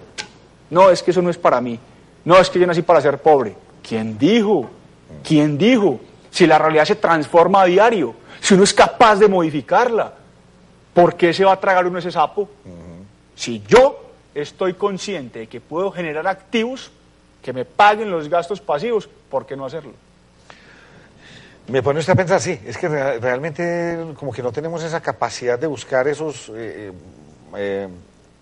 No, 0.69 0.91
es 0.91 1.01
que 1.01 1.09
eso 1.09 1.23
no 1.23 1.31
es 1.31 1.37
para 1.39 1.59
mí. 1.59 1.79
No, 2.25 2.37
es 2.37 2.51
que 2.51 2.59
yo 2.59 2.67
nací 2.67 2.83
para 2.83 3.01
ser 3.01 3.17
pobre. 3.17 3.55
¿Quién 3.81 4.19
dijo? 4.19 4.69
¿Quién 5.23 5.57
dijo? 5.57 5.99
Si 6.29 6.45
la 6.45 6.59
realidad 6.59 6.85
se 6.85 6.95
transforma 6.95 7.63
a 7.63 7.65
diario, 7.65 8.13
si 8.39 8.53
uno 8.53 8.63
es 8.63 8.73
capaz 8.73 9.15
de 9.15 9.27
modificarla, 9.27 10.13
¿por 10.93 11.15
qué 11.15 11.33
se 11.33 11.43
va 11.43 11.53
a 11.53 11.59
tragar 11.59 11.87
uno 11.87 11.97
ese 11.97 12.11
sapo? 12.11 12.47
Si 13.35 13.61
yo 13.67 13.99
estoy 14.35 14.73
consciente 14.73 15.39
de 15.39 15.47
que 15.47 15.59
puedo 15.61 15.91
generar 15.91 16.27
activos 16.27 16.91
que 17.41 17.53
me 17.53 17.65
paguen 17.65 18.09
los 18.09 18.29
gastos 18.29 18.61
pasivos, 18.61 19.09
¿por 19.29 19.45
qué 19.45 19.55
no 19.57 19.65
hacerlo? 19.65 19.91
Me 21.67 21.81
pone 21.81 21.99
usted 21.99 22.13
a 22.13 22.15
pensar, 22.17 22.41
sí, 22.41 22.59
es 22.65 22.77
que 22.77 22.89
rea- 22.89 23.19
realmente 23.19 23.97
como 24.19 24.33
que 24.33 24.43
no 24.43 24.51
tenemos 24.51 24.83
esa 24.83 25.01
capacidad 25.01 25.57
de 25.57 25.67
buscar 25.67 26.07
esos 26.09 26.51
eh, 26.53 26.91
eh, 27.55 27.87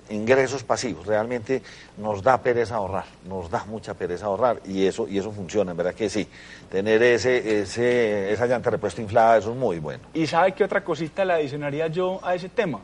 ingresos 0.09 0.63
pasivos. 0.63 1.05
Realmente 1.05 1.61
nos 1.97 2.23
da 2.23 2.39
pereza 2.41 2.75
ahorrar, 2.75 3.05
nos 3.27 3.49
da 3.49 3.63
mucha 3.65 3.93
pereza 3.93 4.25
ahorrar 4.25 4.59
y 4.65 4.85
eso 4.87 5.07
y 5.07 5.19
eso 5.19 5.31
funciona, 5.31 5.71
en 5.71 5.77
verdad 5.77 5.93
que 5.93 6.09
sí. 6.09 6.27
Tener 6.71 7.01
ese, 7.03 7.61
ese 7.61 8.31
esa 8.33 8.47
llanta 8.47 8.71
de 8.71 8.77
repuesto 8.77 9.01
inflada, 9.01 9.37
eso 9.37 9.51
es 9.51 9.57
muy 9.57 9.77
bueno. 9.77 10.01
¿Y 10.15 10.25
sabe 10.25 10.53
qué 10.53 10.63
otra 10.63 10.83
cosita 10.83 11.23
le 11.23 11.33
adicionaría 11.33 11.87
yo 11.87 12.19
a 12.23 12.33
ese 12.33 12.49
tema? 12.49 12.79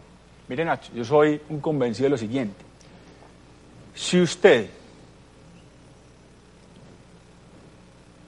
Mire 0.48 0.64
Nacho, 0.64 0.92
yo 0.94 1.04
soy 1.04 1.42
un 1.50 1.60
convencido 1.60 2.06
de 2.06 2.10
lo 2.12 2.18
siguiente. 2.18 2.64
Si 3.94 4.22
usted 4.22 4.70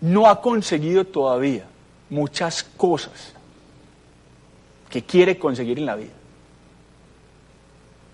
no 0.02 0.28
ha 0.28 0.42
conseguido 0.42 1.06
todavía 1.06 1.66
muchas 2.10 2.64
cosas 2.64 3.34
que 4.90 5.04
quiere 5.04 5.38
conseguir 5.38 5.78
en 5.78 5.86
la 5.86 5.96
vida, 5.96 6.14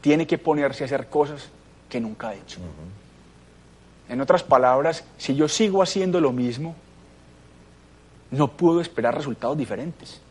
tiene 0.02 0.28
que 0.28 0.38
ponerse 0.38 0.84
a 0.84 0.86
hacer 0.86 1.08
cosas 1.08 1.50
que 1.90 2.00
nunca 2.00 2.30
ha 2.30 2.36
hecho. 2.36 2.60
En 4.08 4.22
otras 4.22 4.44
palabras, 4.44 5.04
si 5.18 5.36
yo 5.36 5.48
sigo 5.48 5.82
haciendo 5.82 6.22
lo 6.22 6.32
mismo, 6.32 6.76
no 8.30 8.50
puedo 8.50 8.82
esperar 8.82 9.16
resultados 9.16 9.58
diferentes. 9.58 10.22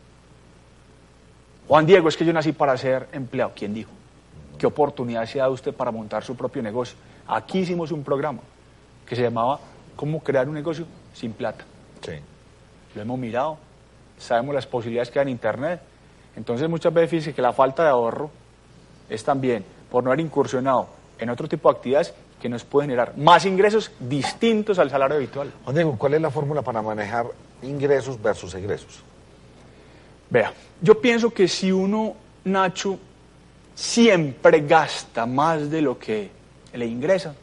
Juan 1.67 1.85
Diego, 1.85 2.07
es 2.09 2.15
que 2.17 2.25
yo 2.25 2.31
nací 2.31 2.51
para 2.51 2.77
ser 2.77 3.07
empleado. 3.11 3.51
¿Quién 3.55 3.73
dijo? 3.73 3.91
¿Qué 4.57 4.67
oportunidad 4.67 5.25
se 5.25 5.39
ha 5.39 5.43
dado 5.43 5.53
usted 5.53 5.73
para 5.73 5.91
montar 5.91 6.23
su 6.23 6.35
propio 6.35 6.61
negocio? 6.61 6.97
Aquí 7.27 7.59
hicimos 7.59 7.91
un 7.91 8.03
programa 8.03 8.41
que 9.05 9.15
se 9.15 9.23
llamaba 9.23 9.59
¿Cómo 9.95 10.21
crear 10.21 10.47
un 10.47 10.55
negocio 10.55 10.85
sin 11.13 11.33
plata? 11.33 11.63
Sí. 12.01 12.13
Lo 12.93 13.01
hemos 13.01 13.17
mirado, 13.17 13.57
sabemos 14.17 14.53
las 14.53 14.67
posibilidades 14.67 15.09
que 15.09 15.19
hay 15.19 15.23
en 15.23 15.29
Internet. 15.29 15.81
Entonces 16.35 16.69
muchas 16.69 16.93
veces 16.93 17.09
fíjese 17.09 17.33
que 17.33 17.41
la 17.41 17.53
falta 17.53 17.83
de 17.83 17.89
ahorro 17.89 18.29
es 19.09 19.23
también 19.23 19.63
por 19.89 20.03
no 20.03 20.09
haber 20.09 20.19
incursionado 20.19 20.87
en 21.17 21.29
otro 21.29 21.47
tipo 21.47 21.71
de 21.71 21.77
actividades 21.77 22.13
que 22.41 22.49
nos 22.49 22.65
pueden 22.65 22.89
generar 22.89 23.17
más 23.17 23.45
ingresos 23.45 23.91
distintos 23.99 24.79
al 24.79 24.89
salario 24.89 25.15
habitual. 25.15 25.51
Juan 25.63 25.75
Diego, 25.75 25.97
¿cuál 25.97 26.15
es 26.15 26.21
la 26.21 26.29
fórmula 26.29 26.61
para 26.61 26.81
manejar 26.81 27.27
ingresos 27.61 28.21
versus 28.21 28.53
egresos? 28.53 29.01
Vea, 30.29 30.53
yo 30.81 30.99
pienso 30.99 31.31
que 31.31 31.47
si 31.47 31.71
uno, 31.71 32.15
Nacho, 32.45 32.97
siempre 33.73 34.61
gasta 34.61 35.25
más 35.25 35.69
de 35.69 35.81
lo 35.81 35.97
que 35.99 36.29
le 36.73 36.85
ingresa, 36.85 37.33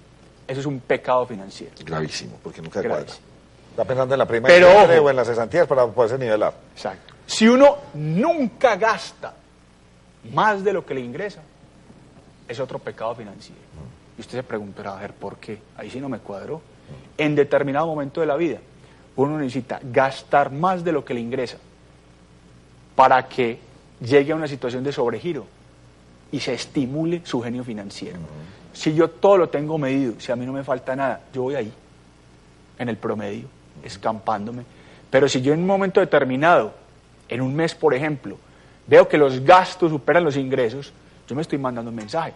eso 0.47 0.61
es 0.61 0.67
un 0.67 0.81
pecado 0.81 1.27
financiero. 1.27 1.73
Gravísimo, 1.85 2.39
porque 2.43 2.61
nunca 2.61 2.81
Gravísimo. 2.81 3.07
cuadra. 3.07 3.29
Está 3.71 3.85
pensando 3.85 4.15
en 4.15 4.19
la 4.19 4.27
prima 4.27 4.49
Pero 4.49 4.69
de 4.87 4.99
ojo. 4.99 5.07
o 5.07 5.11
en 5.11 5.17
las 5.17 5.27
cesantías 5.27 5.67
para 5.67 5.87
poderse 5.87 6.19
nivelar. 6.19 6.53
Exacto. 6.75 7.15
Si 7.27 7.49
uno 7.49 7.79
nunca 7.95 8.77
gasta 8.77 9.35
más 10.33 10.63
de 10.63 10.73
lo 10.73 10.85
que 10.85 10.93
le 10.95 11.01
ingresa, 11.01 11.41
es 12.47 12.61
otro 12.61 12.79
pecado 12.79 13.15
financiero. 13.15 13.61
Y 14.19 14.21
usted 14.21 14.39
se 14.39 14.43
preguntará, 14.43 14.97
a 14.99 15.01
ver, 15.01 15.15
¿por 15.15 15.37
qué? 15.39 15.59
Ahí 15.77 15.89
sí 15.91 16.01
no 16.01 16.09
me 16.11 16.19
cuadró. 16.19 16.61
En 17.17 17.35
determinado 17.35 17.87
momento 17.87 18.21
de 18.21 18.27
la 18.27 18.37
vida, 18.37 18.59
uno 19.17 19.39
necesita 19.39 19.81
gastar 19.83 20.53
más 20.53 20.85
de 20.85 20.93
lo 20.93 21.03
que 21.05 21.15
le 21.15 21.21
ingresa 21.21 21.57
para 23.03 23.27
que 23.27 23.59
llegue 24.01 24.31
a 24.31 24.37
una 24.37 24.47
situación 24.47 24.85
de 24.85 24.93
sobregiro 24.93 25.45
y 26.31 26.39
se 26.39 26.55
estimule 26.55 27.23
su 27.25 27.43
genio 27.43 27.65
financiero. 27.65 28.21
Si 28.73 28.95
yo 28.95 29.11
todo 29.11 29.39
lo 29.39 29.49
tengo 29.49 29.77
medido, 29.77 30.15
si 30.21 30.31
a 30.31 30.37
mí 30.37 30.47
no 30.47 30.53
me 30.53 30.63
falta 30.63 30.95
nada, 30.95 31.23
yo 31.35 31.43
voy 31.43 31.57
ahí, 31.57 31.73
en 32.79 32.89
el 32.89 32.97
promedio, 32.97 33.49
escampándome. 33.83 34.63
Pero 35.11 35.29
si 35.29 35.43
yo 35.43 35.53
en 35.53 35.59
un 35.59 35.67
momento 35.67 35.99
determinado, 35.99 36.75
en 37.29 37.41
un 37.41 37.57
mes 37.57 37.75
por 37.75 37.93
ejemplo, 37.93 38.39
veo 38.87 39.09
que 39.09 39.19
los 39.19 39.41
gastos 39.41 39.91
superan 39.91 40.23
los 40.23 40.37
ingresos, 40.37 40.93
yo 41.27 41.35
me 41.35 41.43
estoy 41.43 41.59
mandando 41.59 41.91
un 41.91 41.97
mensaje. 41.97 42.35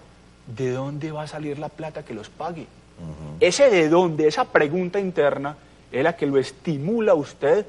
¿De 0.49 0.73
dónde 0.73 1.13
va 1.13 1.23
a 1.23 1.27
salir 1.29 1.61
la 1.61 1.69
plata 1.69 2.05
que 2.05 2.13
los 2.13 2.29
pague? 2.29 2.67
Ese 3.39 3.71
de 3.71 3.89
dónde, 3.89 4.27
esa 4.27 4.47
pregunta 4.47 4.99
interna, 4.99 5.57
es 5.93 6.03
la 6.03 6.17
que 6.17 6.27
lo 6.27 6.39
estimula 6.39 7.13
a 7.13 7.15
usted 7.15 7.65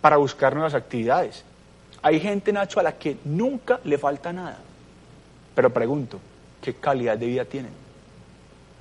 para 0.00 0.16
buscar 0.16 0.54
nuevas 0.54 0.72
actividades. 0.72 1.44
Hay 2.02 2.20
gente, 2.20 2.52
Nacho, 2.52 2.80
a 2.80 2.82
la 2.82 2.96
que 2.96 3.16
nunca 3.24 3.80
le 3.84 3.98
falta 3.98 4.32
nada. 4.32 4.58
Pero 5.54 5.72
pregunto, 5.72 6.18
¿qué 6.62 6.74
calidad 6.74 7.18
de 7.18 7.26
vida 7.26 7.44
tienen? 7.44 7.72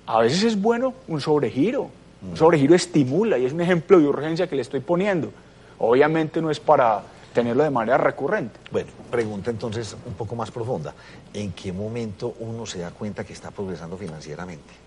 A 0.05 0.19
veces 0.19 0.43
es 0.43 0.61
bueno 0.61 0.93
un 1.07 1.19
sobregiro. 1.19 1.89
Un 2.21 2.35
sobregiro 2.35 2.73
estimula 2.73 3.37
y 3.37 3.45
es 3.45 3.53
un 3.53 3.61
ejemplo 3.61 3.99
de 3.99 4.07
urgencia 4.07 4.47
que 4.47 4.55
le 4.55 4.61
estoy 4.61 4.79
poniendo. 4.79 5.31
Obviamente 5.77 6.41
no 6.41 6.49
es 6.49 6.59
para 6.59 7.03
tenerlo 7.33 7.63
de 7.63 7.69
manera 7.69 7.97
recurrente. 7.97 8.59
Bueno, 8.71 8.89
pregunta 9.11 9.51
entonces 9.51 9.95
un 10.05 10.13
poco 10.13 10.35
más 10.35 10.49
profunda. 10.49 10.93
¿En 11.33 11.51
qué 11.51 11.71
momento 11.71 12.35
uno 12.39 12.65
se 12.65 12.79
da 12.79 12.89
cuenta 12.91 13.23
que 13.23 13.33
está 13.33 13.51
progresando 13.51 13.97
financieramente? 13.97 14.86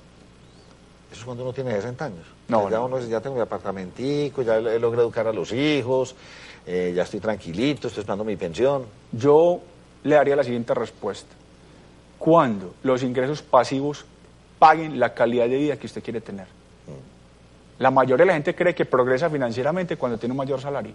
Eso 1.10 1.20
es 1.20 1.24
cuando 1.24 1.42
uno 1.42 1.52
tiene 1.52 1.72
60 1.72 2.04
años. 2.04 2.26
No, 2.48 2.70
ya 2.70 2.78
no. 2.78 2.86
uno 2.86 2.98
dice, 2.98 3.10
ya 3.10 3.20
tengo 3.20 3.36
mi 3.36 3.42
apartamentico, 3.42 4.42
ya 4.42 4.56
he 4.56 4.78
logrado 4.78 5.08
educar 5.08 5.26
a 5.26 5.32
los 5.32 5.52
hijos, 5.52 6.14
eh, 6.66 6.92
ya 6.94 7.02
estoy 7.02 7.20
tranquilito, 7.20 7.88
estoy 7.88 8.02
esperando 8.02 8.24
mi 8.24 8.36
pensión. 8.36 8.84
Yo 9.12 9.60
le 10.04 10.14
daría 10.14 10.36
la 10.36 10.44
siguiente 10.44 10.74
respuesta. 10.74 11.34
Cuando 12.18 12.74
los 12.82 13.02
ingresos 13.02 13.42
pasivos 13.42 14.04
paguen 14.58 15.00
la 15.00 15.14
calidad 15.14 15.48
de 15.48 15.56
vida 15.56 15.76
que 15.76 15.86
usted 15.86 16.02
quiere 16.02 16.20
tener. 16.20 16.46
La 17.78 17.90
mayoría 17.90 18.24
de 18.24 18.26
la 18.26 18.34
gente 18.34 18.54
cree 18.54 18.74
que 18.74 18.84
progresa 18.84 19.30
financieramente 19.30 19.96
cuando 19.96 20.18
tiene 20.18 20.34
un 20.34 20.36
mayor 20.36 20.60
salario 20.60 20.92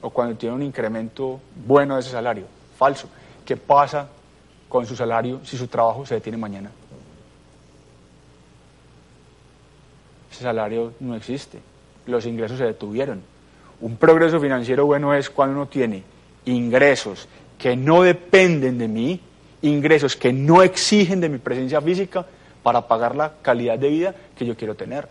o 0.00 0.10
cuando 0.10 0.36
tiene 0.36 0.54
un 0.54 0.62
incremento 0.62 1.40
bueno 1.66 1.94
de 1.94 2.00
ese 2.00 2.10
salario. 2.10 2.44
Falso. 2.78 3.08
¿Qué 3.44 3.56
pasa 3.56 4.08
con 4.68 4.86
su 4.86 4.94
salario 4.94 5.40
si 5.44 5.56
su 5.56 5.66
trabajo 5.66 6.06
se 6.06 6.14
detiene 6.14 6.38
mañana? 6.38 6.70
Ese 10.36 10.44
salario 10.44 10.92
no 11.00 11.16
existe. 11.16 11.58
Los 12.04 12.26
ingresos 12.26 12.58
se 12.58 12.64
detuvieron. 12.64 13.22
Un 13.80 13.96
progreso 13.96 14.38
financiero 14.38 14.84
bueno 14.84 15.14
es 15.14 15.30
cuando 15.30 15.56
uno 15.56 15.66
tiene 15.66 16.02
ingresos 16.44 17.26
que 17.58 17.74
no 17.74 18.02
dependen 18.02 18.76
de 18.76 18.86
mí, 18.86 19.18
ingresos 19.62 20.14
que 20.14 20.34
no 20.34 20.62
exigen 20.62 21.22
de 21.22 21.30
mi 21.30 21.38
presencia 21.38 21.80
física 21.80 22.26
para 22.62 22.86
pagar 22.86 23.16
la 23.16 23.32
calidad 23.40 23.78
de 23.78 23.88
vida 23.88 24.14
que 24.36 24.44
yo 24.44 24.54
quiero 24.54 24.74
tener. 24.74 25.08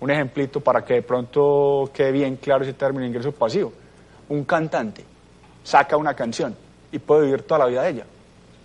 Un 0.00 0.10
ejemplito 0.10 0.58
para 0.60 0.82
que 0.82 0.94
de 0.94 1.02
pronto 1.02 1.90
quede 1.92 2.10
bien 2.12 2.36
claro 2.36 2.64
ese 2.64 2.72
término 2.72 3.04
ingreso 3.04 3.30
pasivo. 3.32 3.74
Un 4.30 4.44
cantante 4.44 5.04
saca 5.62 5.98
una 5.98 6.14
canción 6.14 6.56
y 6.90 6.98
puede 6.98 7.26
vivir 7.26 7.42
toda 7.42 7.58
la 7.58 7.66
vida 7.66 7.82
de 7.82 7.90
ella. 7.90 8.06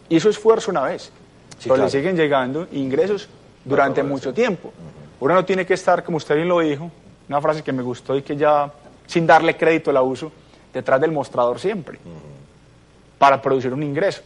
Hizo 0.07 0.29
esfuerzo 0.29 0.71
una 0.71 0.83
vez, 0.83 1.11
Sí, 1.57 1.63
pero 1.63 1.75
claro. 1.75 1.83
le 1.83 1.89
siguen 1.91 2.15
llegando 2.15 2.65
ingresos 2.71 3.27
durante 3.65 3.99
Claro, 3.99 4.15
mucho 4.15 4.33
tiempo. 4.33 4.71
Uno 5.19 5.33
no 5.33 5.45
tiene 5.45 5.65
que 5.65 5.73
estar, 5.73 6.03
como 6.03 6.17
usted 6.17 6.35
bien 6.35 6.47
lo 6.47 6.59
dijo, 6.59 6.89
una 7.27 7.41
frase 7.41 7.61
que 7.63 7.71
me 7.73 7.83
gustó 7.83 8.15
y 8.15 8.21
que 8.21 8.35
ya, 8.37 8.71
sin 9.05 9.27
darle 9.27 9.55
crédito, 9.57 9.91
la 9.91 10.01
uso, 10.01 10.31
detrás 10.73 10.99
del 11.01 11.11
mostrador 11.11 11.59
siempre, 11.59 11.99
para 13.17 13.41
producir 13.41 13.73
un 13.73 13.83
ingreso. 13.83 14.21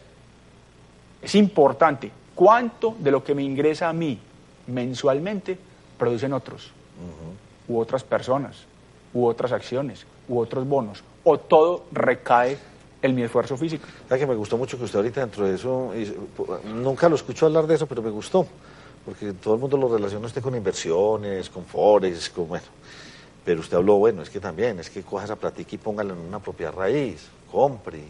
Es 1.21 1.35
importante 1.35 2.11
cuánto 2.35 2.95
de 2.99 3.11
lo 3.11 3.23
que 3.23 3.33
me 3.33 3.43
ingresa 3.43 3.89
a 3.89 3.93
mí 3.93 4.19
mensualmente 4.67 5.57
producen 5.97 6.33
otros, 6.33 6.71
u 7.67 7.79
otras 7.79 8.03
personas, 8.03 8.57
u 9.13 9.25
otras 9.25 9.51
acciones, 9.51 10.05
u 10.27 10.37
otros 10.39 10.67
bonos, 10.67 11.03
o 11.23 11.37
todo 11.37 11.85
recae 11.91 12.57
en 13.01 13.15
mi 13.15 13.23
esfuerzo 13.23 13.57
físico. 13.57 13.85
¿Sabe 14.07 14.19
que 14.21 14.27
me 14.27 14.35
gustó 14.35 14.57
mucho 14.57 14.77
que 14.77 14.83
usted 14.85 14.97
ahorita 14.99 15.21
dentro 15.21 15.45
de 15.45 15.55
eso, 15.55 15.91
y- 15.95 16.13
nunca 16.73 17.09
lo 17.09 17.15
escucho 17.15 17.45
hablar 17.45 17.67
de 17.67 17.75
eso, 17.75 17.85
pero 17.87 18.01
me 18.01 18.09
gustó, 18.09 18.45
porque 19.05 19.33
todo 19.33 19.55
el 19.55 19.59
mundo 19.59 19.77
lo 19.77 19.93
relaciona 19.93 20.25
usted 20.25 20.41
con 20.41 20.55
inversiones, 20.55 21.49
con 21.49 21.65
forex, 21.65 22.29
con 22.29 22.47
bueno. 22.47 22.65
Pero 23.43 23.59
usted 23.59 23.75
habló, 23.77 23.95
bueno, 23.95 24.21
es 24.21 24.29
que 24.29 24.39
también, 24.39 24.79
es 24.79 24.89
que 24.89 25.03
coja 25.03 25.25
esa 25.25 25.35
platica 25.35 25.75
y 25.75 25.77
póngala 25.77 26.13
en 26.13 26.19
una 26.19 26.39
propiedad 26.39 26.73
raíz, 26.73 27.27
compre, 27.51 28.03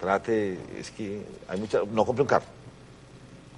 trate, 0.00 0.58
es 0.76 0.90
que 0.90 1.22
hay 1.48 1.60
mucha, 1.60 1.80
no 1.92 2.04
compre 2.04 2.22
un 2.22 2.28
carro, 2.28 2.46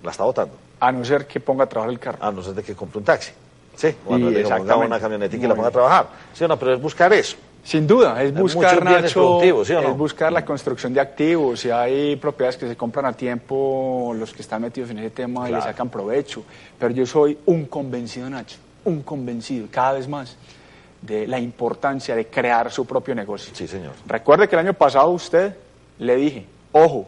la 0.03 0.11
está 0.11 0.25
botando, 0.25 0.55
A 0.81 0.93
no 0.93 1.05
ser 1.05 1.27
que 1.27 1.41
ponga 1.41 1.65
a 1.65 1.69
trabajar 1.69 1.93
el 1.93 1.99
carro. 1.99 2.19
a 2.21 2.31
no 2.31 2.43
ser 2.43 2.53
de 2.55 2.63
que 2.63 2.75
compre 2.75 2.99
un 2.99 3.05
taxi, 3.05 3.33
sí, 3.75 3.95
o 4.07 4.15
a 4.15 4.19
no 4.19 4.27
ser 4.27 4.35
de 4.37 4.43
que 4.43 4.43
ponga 4.43 4.57
exactamente. 4.57 4.87
una 4.87 5.01
camioneta 5.01 5.37
y 5.37 5.41
que 5.41 5.49
la 5.49 5.55
ponga 5.55 5.69
a 5.69 5.73
trabajar, 5.73 6.09
sí 6.35 6.45
o 6.45 6.49
no, 6.49 6.59
pero 6.59 6.75
es 6.75 6.83
buscar 6.83 7.11
eso. 7.15 7.37
Sin 7.65 7.87
duda, 7.87 8.21
es 8.23 8.35
buscar, 8.35 8.83
Nacho, 8.83 9.41
es 9.41 9.97
buscar 9.97 10.33
la 10.33 10.45
construcción 10.45 10.93
de 10.93 11.01
activos. 11.01 11.61
Si 11.61 11.71
hay 11.71 12.17
propiedades 12.17 12.57
que 12.57 12.67
se 12.67 12.77
compran 12.77 13.07
a 13.07 13.13
tiempo, 13.13 14.13
los 14.17 14.33
que 14.33 14.43
están 14.43 14.63
metidos 14.63 14.91
en 14.91 14.99
ese 14.99 15.11
tema 15.11 15.43
y 15.43 15.53
le 15.53 15.59
Claro. 15.59 15.65
sacan 15.71 15.89
provecho. 15.89 16.43
Pero 16.79 16.93
yo 16.93 17.07
soy 17.07 17.39
un 17.47 17.67
convencido, 17.67 18.29
Nacho, 18.29 18.59
un 18.85 19.03
convencido, 19.03 19.69
cada 19.71 19.93
vez 19.93 20.09
más, 20.09 20.37
de 21.01 21.27
la 21.29 21.39
importancia 21.39 22.17
de 22.17 22.27
crear 22.27 22.71
su 22.73 22.85
propio 22.85 23.15
negocio. 23.15 23.55
Sí, 23.55 23.69
señor. 23.69 23.93
Recuerde 24.07 24.49
que 24.49 24.57
el 24.57 24.61
año 24.67 24.75
pasado 24.75 25.11
usted 25.11 25.55
le 25.99 26.17
dije, 26.17 26.47
ojo, 26.73 27.07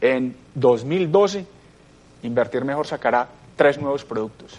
en 0.00 0.34
2012 0.54 1.44
Invertir 2.22 2.64
Mejor 2.64 2.86
sacará 2.86 3.28
tres 3.54 3.78
nuevos 3.78 4.04
productos. 4.04 4.58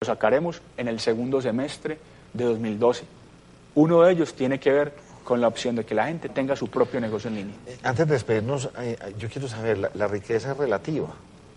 Los 0.00 0.06
sacaremos 0.06 0.60
en 0.76 0.88
el 0.88 1.00
segundo 1.00 1.40
semestre 1.40 1.98
de 2.32 2.44
2012. 2.44 3.04
Uno 3.74 4.02
de 4.02 4.12
ellos 4.12 4.34
tiene 4.34 4.58
que 4.60 4.70
ver 4.70 4.92
con 5.24 5.40
la 5.40 5.48
opción 5.48 5.76
de 5.76 5.84
que 5.84 5.94
la 5.94 6.06
gente 6.06 6.28
tenga 6.28 6.56
su 6.56 6.68
propio 6.68 7.00
negocio 7.00 7.28
en 7.28 7.36
línea. 7.36 7.54
Eh, 7.66 7.78
Antes 7.82 8.06
de 8.06 8.12
despedirnos, 8.14 8.70
eh, 8.78 8.98
yo 9.18 9.28
quiero 9.28 9.48
saber, 9.48 9.78
la, 9.78 9.90
la 9.94 10.08
riqueza 10.08 10.52
es 10.52 10.56
relativa. 10.56 11.08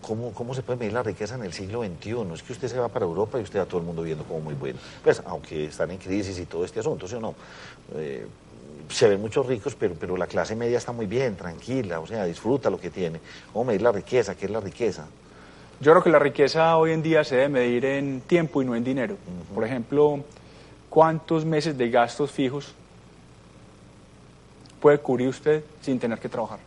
¿Cómo, 0.01 0.31
¿Cómo 0.33 0.53
se 0.53 0.61
puede 0.61 0.77
medir 0.77 0.93
la 0.93 1.01
riqueza 1.01 1.33
en 1.33 1.43
el 1.43 1.51
siglo 1.51 1.81
XXI? 1.83 2.33
Es 2.35 2.43
que 2.43 2.53
usted 2.53 2.67
se 2.67 2.77
va 2.77 2.89
para 2.89 3.05
Europa 3.05 3.39
y 3.39 3.41
usted 3.41 3.59
a 3.59 3.65
todo 3.65 3.79
el 3.79 3.85
mundo 3.87 4.03
viendo 4.03 4.23
como 4.23 4.39
muy 4.39 4.53
bueno. 4.53 4.77
Pues, 5.03 5.21
aunque 5.25 5.65
están 5.65 5.89
en 5.91 5.97
crisis 5.97 6.37
y 6.37 6.45
todo 6.45 6.63
este 6.63 6.79
asunto, 6.79 7.07
¿sí 7.07 7.15
o 7.15 7.19
no? 7.19 7.33
Eh, 7.95 8.25
se 8.87 9.09
ven 9.09 9.19
muchos 9.19 9.47
ricos, 9.47 9.75
pero, 9.75 9.95
pero 9.99 10.15
la 10.15 10.27
clase 10.27 10.55
media 10.55 10.77
está 10.77 10.91
muy 10.91 11.07
bien, 11.07 11.35
tranquila, 11.35 11.99
o 11.99 12.05
sea, 12.05 12.23
disfruta 12.25 12.69
lo 12.69 12.79
que 12.79 12.91
tiene. 12.91 13.19
¿Cómo 13.51 13.65
medir 13.65 13.81
la 13.81 13.91
riqueza? 13.91 14.35
¿Qué 14.35 14.45
es 14.45 14.51
la 14.51 14.59
riqueza? 14.59 15.07
Yo 15.81 15.91
creo 15.91 16.03
que 16.03 16.11
la 16.11 16.19
riqueza 16.19 16.77
hoy 16.77 16.91
en 16.91 17.01
día 17.01 17.23
se 17.23 17.37
debe 17.37 17.49
medir 17.49 17.83
en 17.85 18.21
tiempo 18.21 18.61
y 18.61 18.65
no 18.65 18.75
en 18.75 18.83
dinero. 18.83 19.17
Por 19.55 19.63
ejemplo, 19.63 20.23
¿cuántos 20.95 21.43
meses 21.43 21.77
de 21.77 21.89
gastos 21.89 22.31
fijos 22.31 22.73
puede 24.79 24.97
cubrir 24.99 25.27
usted 25.27 25.61
sin 25.81 25.99
tener 25.99 26.19
que 26.19 26.29
trabajar? 26.29 26.59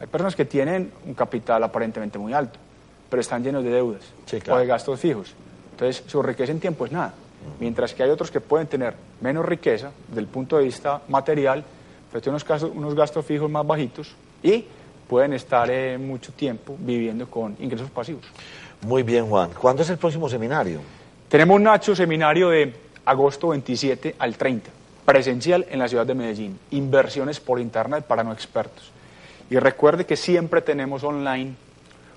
Hay 0.00 0.08
personas 0.08 0.34
que 0.34 0.44
tienen 0.44 0.90
un 1.06 1.14
capital 1.14 1.62
aparentemente 1.62 2.18
muy 2.18 2.32
alto, 2.32 2.58
pero 3.08 3.20
están 3.20 3.44
llenos 3.44 3.62
de 3.62 3.70
deudas 3.70 4.02
Sí, 4.26 4.40
claro. 4.40 4.56
o 4.58 4.60
de 4.60 4.66
gastos 4.66 4.98
fijos. 4.98 5.32
Entonces, 5.70 6.02
su 6.08 6.20
riqueza 6.24 6.50
en 6.50 6.58
tiempo 6.58 6.86
es 6.86 6.90
nada. 6.92 7.14
Mientras 7.60 7.94
que 7.94 8.02
hay 8.02 8.10
otros 8.10 8.32
que 8.32 8.40
pueden 8.40 8.66
tener 8.66 8.94
menos 9.20 9.44
riqueza 9.46 9.92
desde 10.08 10.20
el 10.22 10.26
punto 10.26 10.56
de 10.58 10.64
vista 10.64 11.00
material, 11.06 11.62
pero 12.10 12.20
tienen 12.20 12.34
unos, 12.34 12.44
casos- 12.44 12.72
unos 12.74 12.96
gastos 12.96 13.24
fijos 13.24 13.48
más 13.48 13.64
bajitos 13.64 14.12
y 14.42 14.64
pueden 15.08 15.34
estar 15.34 15.70
eh, 15.70 15.96
mucho 15.98 16.32
tiempo 16.32 16.74
viviendo 16.80 17.30
con 17.30 17.54
ingresos 17.60 17.90
pasivos. 17.90 18.24
Muy 18.82 19.04
bien, 19.04 19.26
Juan. 19.28 19.50
¿Cuándo 19.52 19.82
es 19.82 19.90
el 19.90 19.98
próximo 19.98 20.28
seminario? 20.28 20.80
Tenemos 21.28 21.60
Nacho 21.60 21.94
seminario 21.94 22.48
de 22.50 22.74
agosto 23.06 23.48
27 23.48 24.16
al 24.18 24.36
30, 24.36 24.70
presencial 25.04 25.64
en 25.70 25.78
la 25.78 25.88
ciudad 25.88 26.04
de 26.04 26.14
Medellín, 26.14 26.58
inversiones 26.72 27.40
por 27.40 27.60
internet 27.60 28.04
para 28.04 28.24
no 28.24 28.32
expertos. 28.32 28.90
Y 29.48 29.56
recuerde 29.56 30.04
que 30.04 30.16
siempre 30.16 30.60
tenemos 30.60 31.04
online 31.04 31.54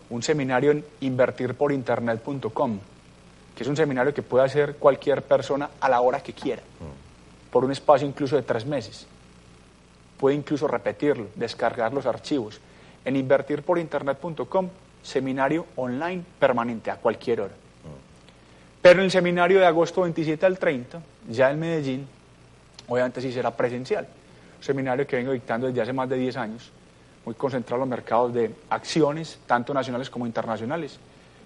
un 0.10 0.24
seminario 0.24 0.72
en 0.72 0.84
invertirporinternet.com, 1.02 2.80
que 3.56 3.64
es 3.64 3.70
un 3.70 3.78
seminario 3.78 4.14
que 4.14 4.24
puede 4.24 4.46
hacer 4.46 4.76
cualquier 4.78 5.22
persona 5.22 5.70
a 5.80 5.88
la 5.88 6.02
hora 6.02 6.22
que 6.22 6.34
quiera, 6.34 6.64
por 7.52 7.64
un 7.64 7.72
espacio 7.72 8.08
incluso 8.08 8.36
de 8.36 8.42
tres 8.42 8.66
meses. 8.66 9.06
Puede 10.20 10.36
incluso 10.36 10.68
repetirlo, 10.68 11.28
descargar 11.36 11.94
los 11.94 12.08
archivos. 12.08 12.60
En 13.06 13.16
invertirporinternet.com, 13.16 14.70
seminario 15.04 15.68
online 15.76 16.24
permanente 16.40 16.92
a 16.92 16.98
cualquier 16.98 17.42
hora. 17.42 17.54
Pero 18.82 19.00
en 19.00 19.06
el 19.06 19.12
seminario 19.12 19.60
de 19.60 19.66
agosto 19.66 20.02
27 20.02 20.46
al 20.46 20.58
30, 20.58 21.02
ya 21.30 21.52
en 21.52 21.60
Medellín, 21.60 22.08
obviamente 22.88 23.22
sí 23.22 23.32
será 23.32 23.52
presencial. 23.52 24.08
Un 24.58 24.64
seminario 24.64 25.06
que 25.06 25.18
vengo 25.18 25.34
dictando 25.34 25.68
desde 25.68 25.82
hace 25.82 25.94
más 25.94 26.08
de 26.08 26.18
10 26.18 26.38
años, 26.38 26.72
muy 27.26 27.36
concentrado 27.36 27.76
en 27.76 27.90
los 27.90 27.90
mercados 27.90 28.34
de 28.34 28.56
acciones, 28.70 29.38
tanto 29.46 29.74
nacionales 29.74 30.10
como 30.10 30.26
internacionales, 30.26 30.98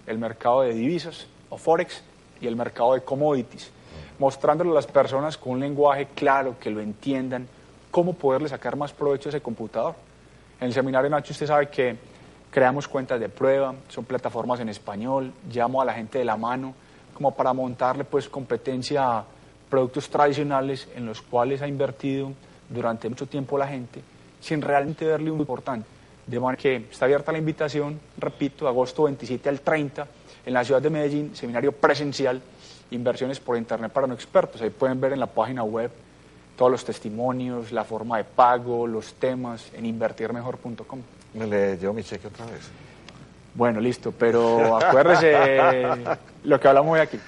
el 0.06 0.18
mercado 0.18 0.62
de 0.62 0.74
divisas 0.74 1.26
o 1.50 1.58
forex 1.58 2.02
y 2.40 2.46
el 2.46 2.54
mercado 2.54 2.94
de 2.94 3.02
commodities, 3.02 3.70
mostrándole 4.20 4.70
a 4.70 4.74
las 4.74 4.86
personas 4.86 5.36
con 5.36 5.54
un 5.54 5.60
lenguaje 5.60 6.08
claro, 6.14 6.56
que 6.60 6.70
lo 6.70 6.80
entiendan, 6.80 7.48
cómo 7.90 8.12
poderle 8.12 8.48
sacar 8.48 8.76
más 8.76 8.92
provecho 8.92 9.28
a 9.28 9.30
ese 9.30 9.40
computador. 9.40 9.96
En 10.60 10.68
el 10.68 10.72
seminario 10.72 11.10
Nacho 11.10 11.32
usted 11.32 11.48
sabe 11.48 11.68
que 11.68 11.96
creamos 12.52 12.86
cuentas 12.86 13.18
de 13.18 13.28
prueba, 13.28 13.74
son 13.88 14.04
plataformas 14.04 14.60
en 14.60 14.68
español, 14.68 15.32
llamo 15.52 15.82
a 15.82 15.84
la 15.84 15.94
gente 15.94 16.18
de 16.18 16.24
la 16.24 16.36
mano 16.36 16.74
como 17.14 17.34
para 17.34 17.52
montarle 17.52 18.04
pues 18.04 18.28
competencia 18.28 19.18
a 19.18 19.24
productos 19.70 20.08
tradicionales 20.08 20.88
en 20.94 21.06
los 21.06 21.22
cuales 21.22 21.62
ha 21.62 21.68
invertido 21.68 22.32
durante 22.68 23.08
mucho 23.08 23.26
tiempo 23.26 23.56
la 23.56 23.66
gente 23.66 24.02
sin 24.44 24.60
realmente 24.60 25.06
verle 25.06 25.30
un 25.30 25.40
importante. 25.40 25.88
De 26.26 26.38
manera 26.38 26.60
que 26.60 26.76
está 26.90 27.06
abierta 27.06 27.32
la 27.32 27.38
invitación, 27.38 27.98
repito, 28.18 28.68
agosto 28.68 29.04
27 29.04 29.48
al 29.48 29.60
30 29.60 30.06
en 30.44 30.52
la 30.52 30.64
ciudad 30.64 30.82
de 30.82 30.90
Medellín, 30.90 31.34
seminario 31.34 31.72
presencial, 31.72 32.40
inversiones 32.90 33.40
por 33.40 33.56
internet 33.56 33.90
para 33.90 34.06
no 34.06 34.14
expertos. 34.14 34.60
Ahí 34.60 34.70
pueden 34.70 35.00
ver 35.00 35.14
en 35.14 35.20
la 35.20 35.26
página 35.26 35.64
web 35.64 35.90
todos 36.56 36.70
los 36.70 36.84
testimonios, 36.84 37.72
la 37.72 37.84
forma 37.84 38.18
de 38.18 38.24
pago, 38.24 38.86
los 38.86 39.14
temas 39.14 39.70
en 39.74 39.86
invertirmejor.com. 39.86 41.00
Me 41.34 41.46
le 41.46 41.76
llevo 41.76 41.94
mi 41.94 42.02
cheque 42.02 42.28
otra 42.28 42.46
vez. 42.46 42.70
Bueno, 43.54 43.80
listo, 43.80 44.12
pero 44.12 44.76
acuérdese 44.76 45.94
lo 46.44 46.58
que 46.58 46.68
hablamos 46.68 46.94
hoy 46.94 47.00
aquí. 47.00 47.18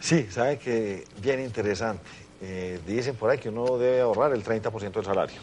Sí, 0.00 0.26
sabe 0.30 0.58
que 0.58 1.04
bien 1.22 1.40
interesante. 1.40 2.02
Eh, 2.40 2.80
dicen 2.86 3.16
por 3.16 3.30
ahí 3.30 3.38
que 3.38 3.48
uno 3.48 3.78
debe 3.78 4.00
ahorrar 4.00 4.32
el 4.32 4.44
30% 4.44 4.92
del 4.92 5.04
salario. 5.04 5.36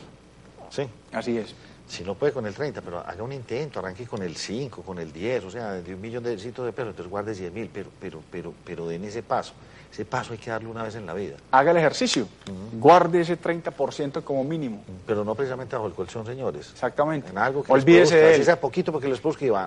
Sí. 0.70 0.88
Así 1.12 1.38
es. 1.38 1.56
Si 1.88 2.04
no 2.04 2.16
puede 2.16 2.34
con 2.34 2.46
el 2.46 2.54
30, 2.54 2.82
pero 2.82 3.00
haga 3.00 3.24
un 3.24 3.32
intento, 3.32 3.80
arranque 3.80 4.06
con 4.06 4.24
el 4.24 4.36
5, 4.36 4.82
con 4.82 4.98
el 4.98 5.14
10, 5.14 5.44
o 5.46 5.52
sea, 5.52 5.74
de 5.74 5.94
un 5.94 6.02
millón 6.02 6.24
de, 6.24 6.36
de 6.36 6.52
pesos, 6.52 6.64
entonces 6.64 7.08
guarde 7.08 7.34
10 7.34 7.54
mil, 7.54 7.70
pero, 7.72 7.90
pero, 8.00 8.22
pero, 8.32 8.54
pero 8.66 8.88
den 8.88 9.04
ese 9.04 9.22
paso. 9.22 9.54
Ese 9.92 10.04
paso 10.04 10.34
hay 10.34 10.40
que 10.40 10.50
darlo 10.50 10.72
una 10.72 10.84
vez 10.84 10.96
en 10.96 11.06
la 11.06 11.14
vida. 11.14 11.38
Haga 11.52 11.72
el 11.72 11.78
ejercicio, 11.78 12.28
guarde 12.74 13.22
ese 13.22 13.40
30% 13.40 14.24
como 14.24 14.44
mínimo. 14.44 14.84
Pero 15.08 15.24
no 15.24 15.36
precisamente 15.36 15.76
bajo 15.76 15.88
el 15.88 15.94
colchón, 15.94 16.26
señores. 16.26 16.72
Exactamente. 16.72 17.30
En 17.30 17.38
algo 17.38 17.64
que 17.64 17.72
Olvídese 17.72 18.16
produzca, 18.16 18.18
de 18.18 18.32
así 18.32 18.40
él. 18.42 18.46
sea 18.46 18.60
poquito 18.60 18.92
porque 18.92 19.08
les 19.08 19.22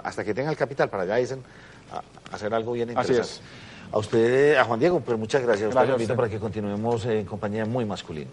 hasta 0.05 0.25
que 0.25 0.35
tenga 0.35 0.51
el 0.51 0.57
capital 0.57 0.91
para 0.91 1.05
allá 1.05 1.17
dicen 1.17 1.43
a, 1.91 2.03
hacer 2.35 2.53
algo 2.53 2.73
bien 2.73 2.91
Así 2.91 3.13
interesante. 3.13 3.43
es. 3.43 3.69
A 3.91 3.99
usted, 3.99 4.57
a 4.57 4.65
Juan 4.65 4.79
Diego, 4.79 5.01
pues 5.01 5.19
muchas 5.19 5.43
gracias. 5.43 5.75
A 5.75 5.81
usted 5.81 5.93
a 5.93 5.97
usted. 5.97 6.15
para 6.15 6.29
que 6.29 6.39
continuemos 6.39 7.07
en 7.07 7.25
compañía 7.25 7.65
muy 7.65 7.87
masculina. 7.87 8.31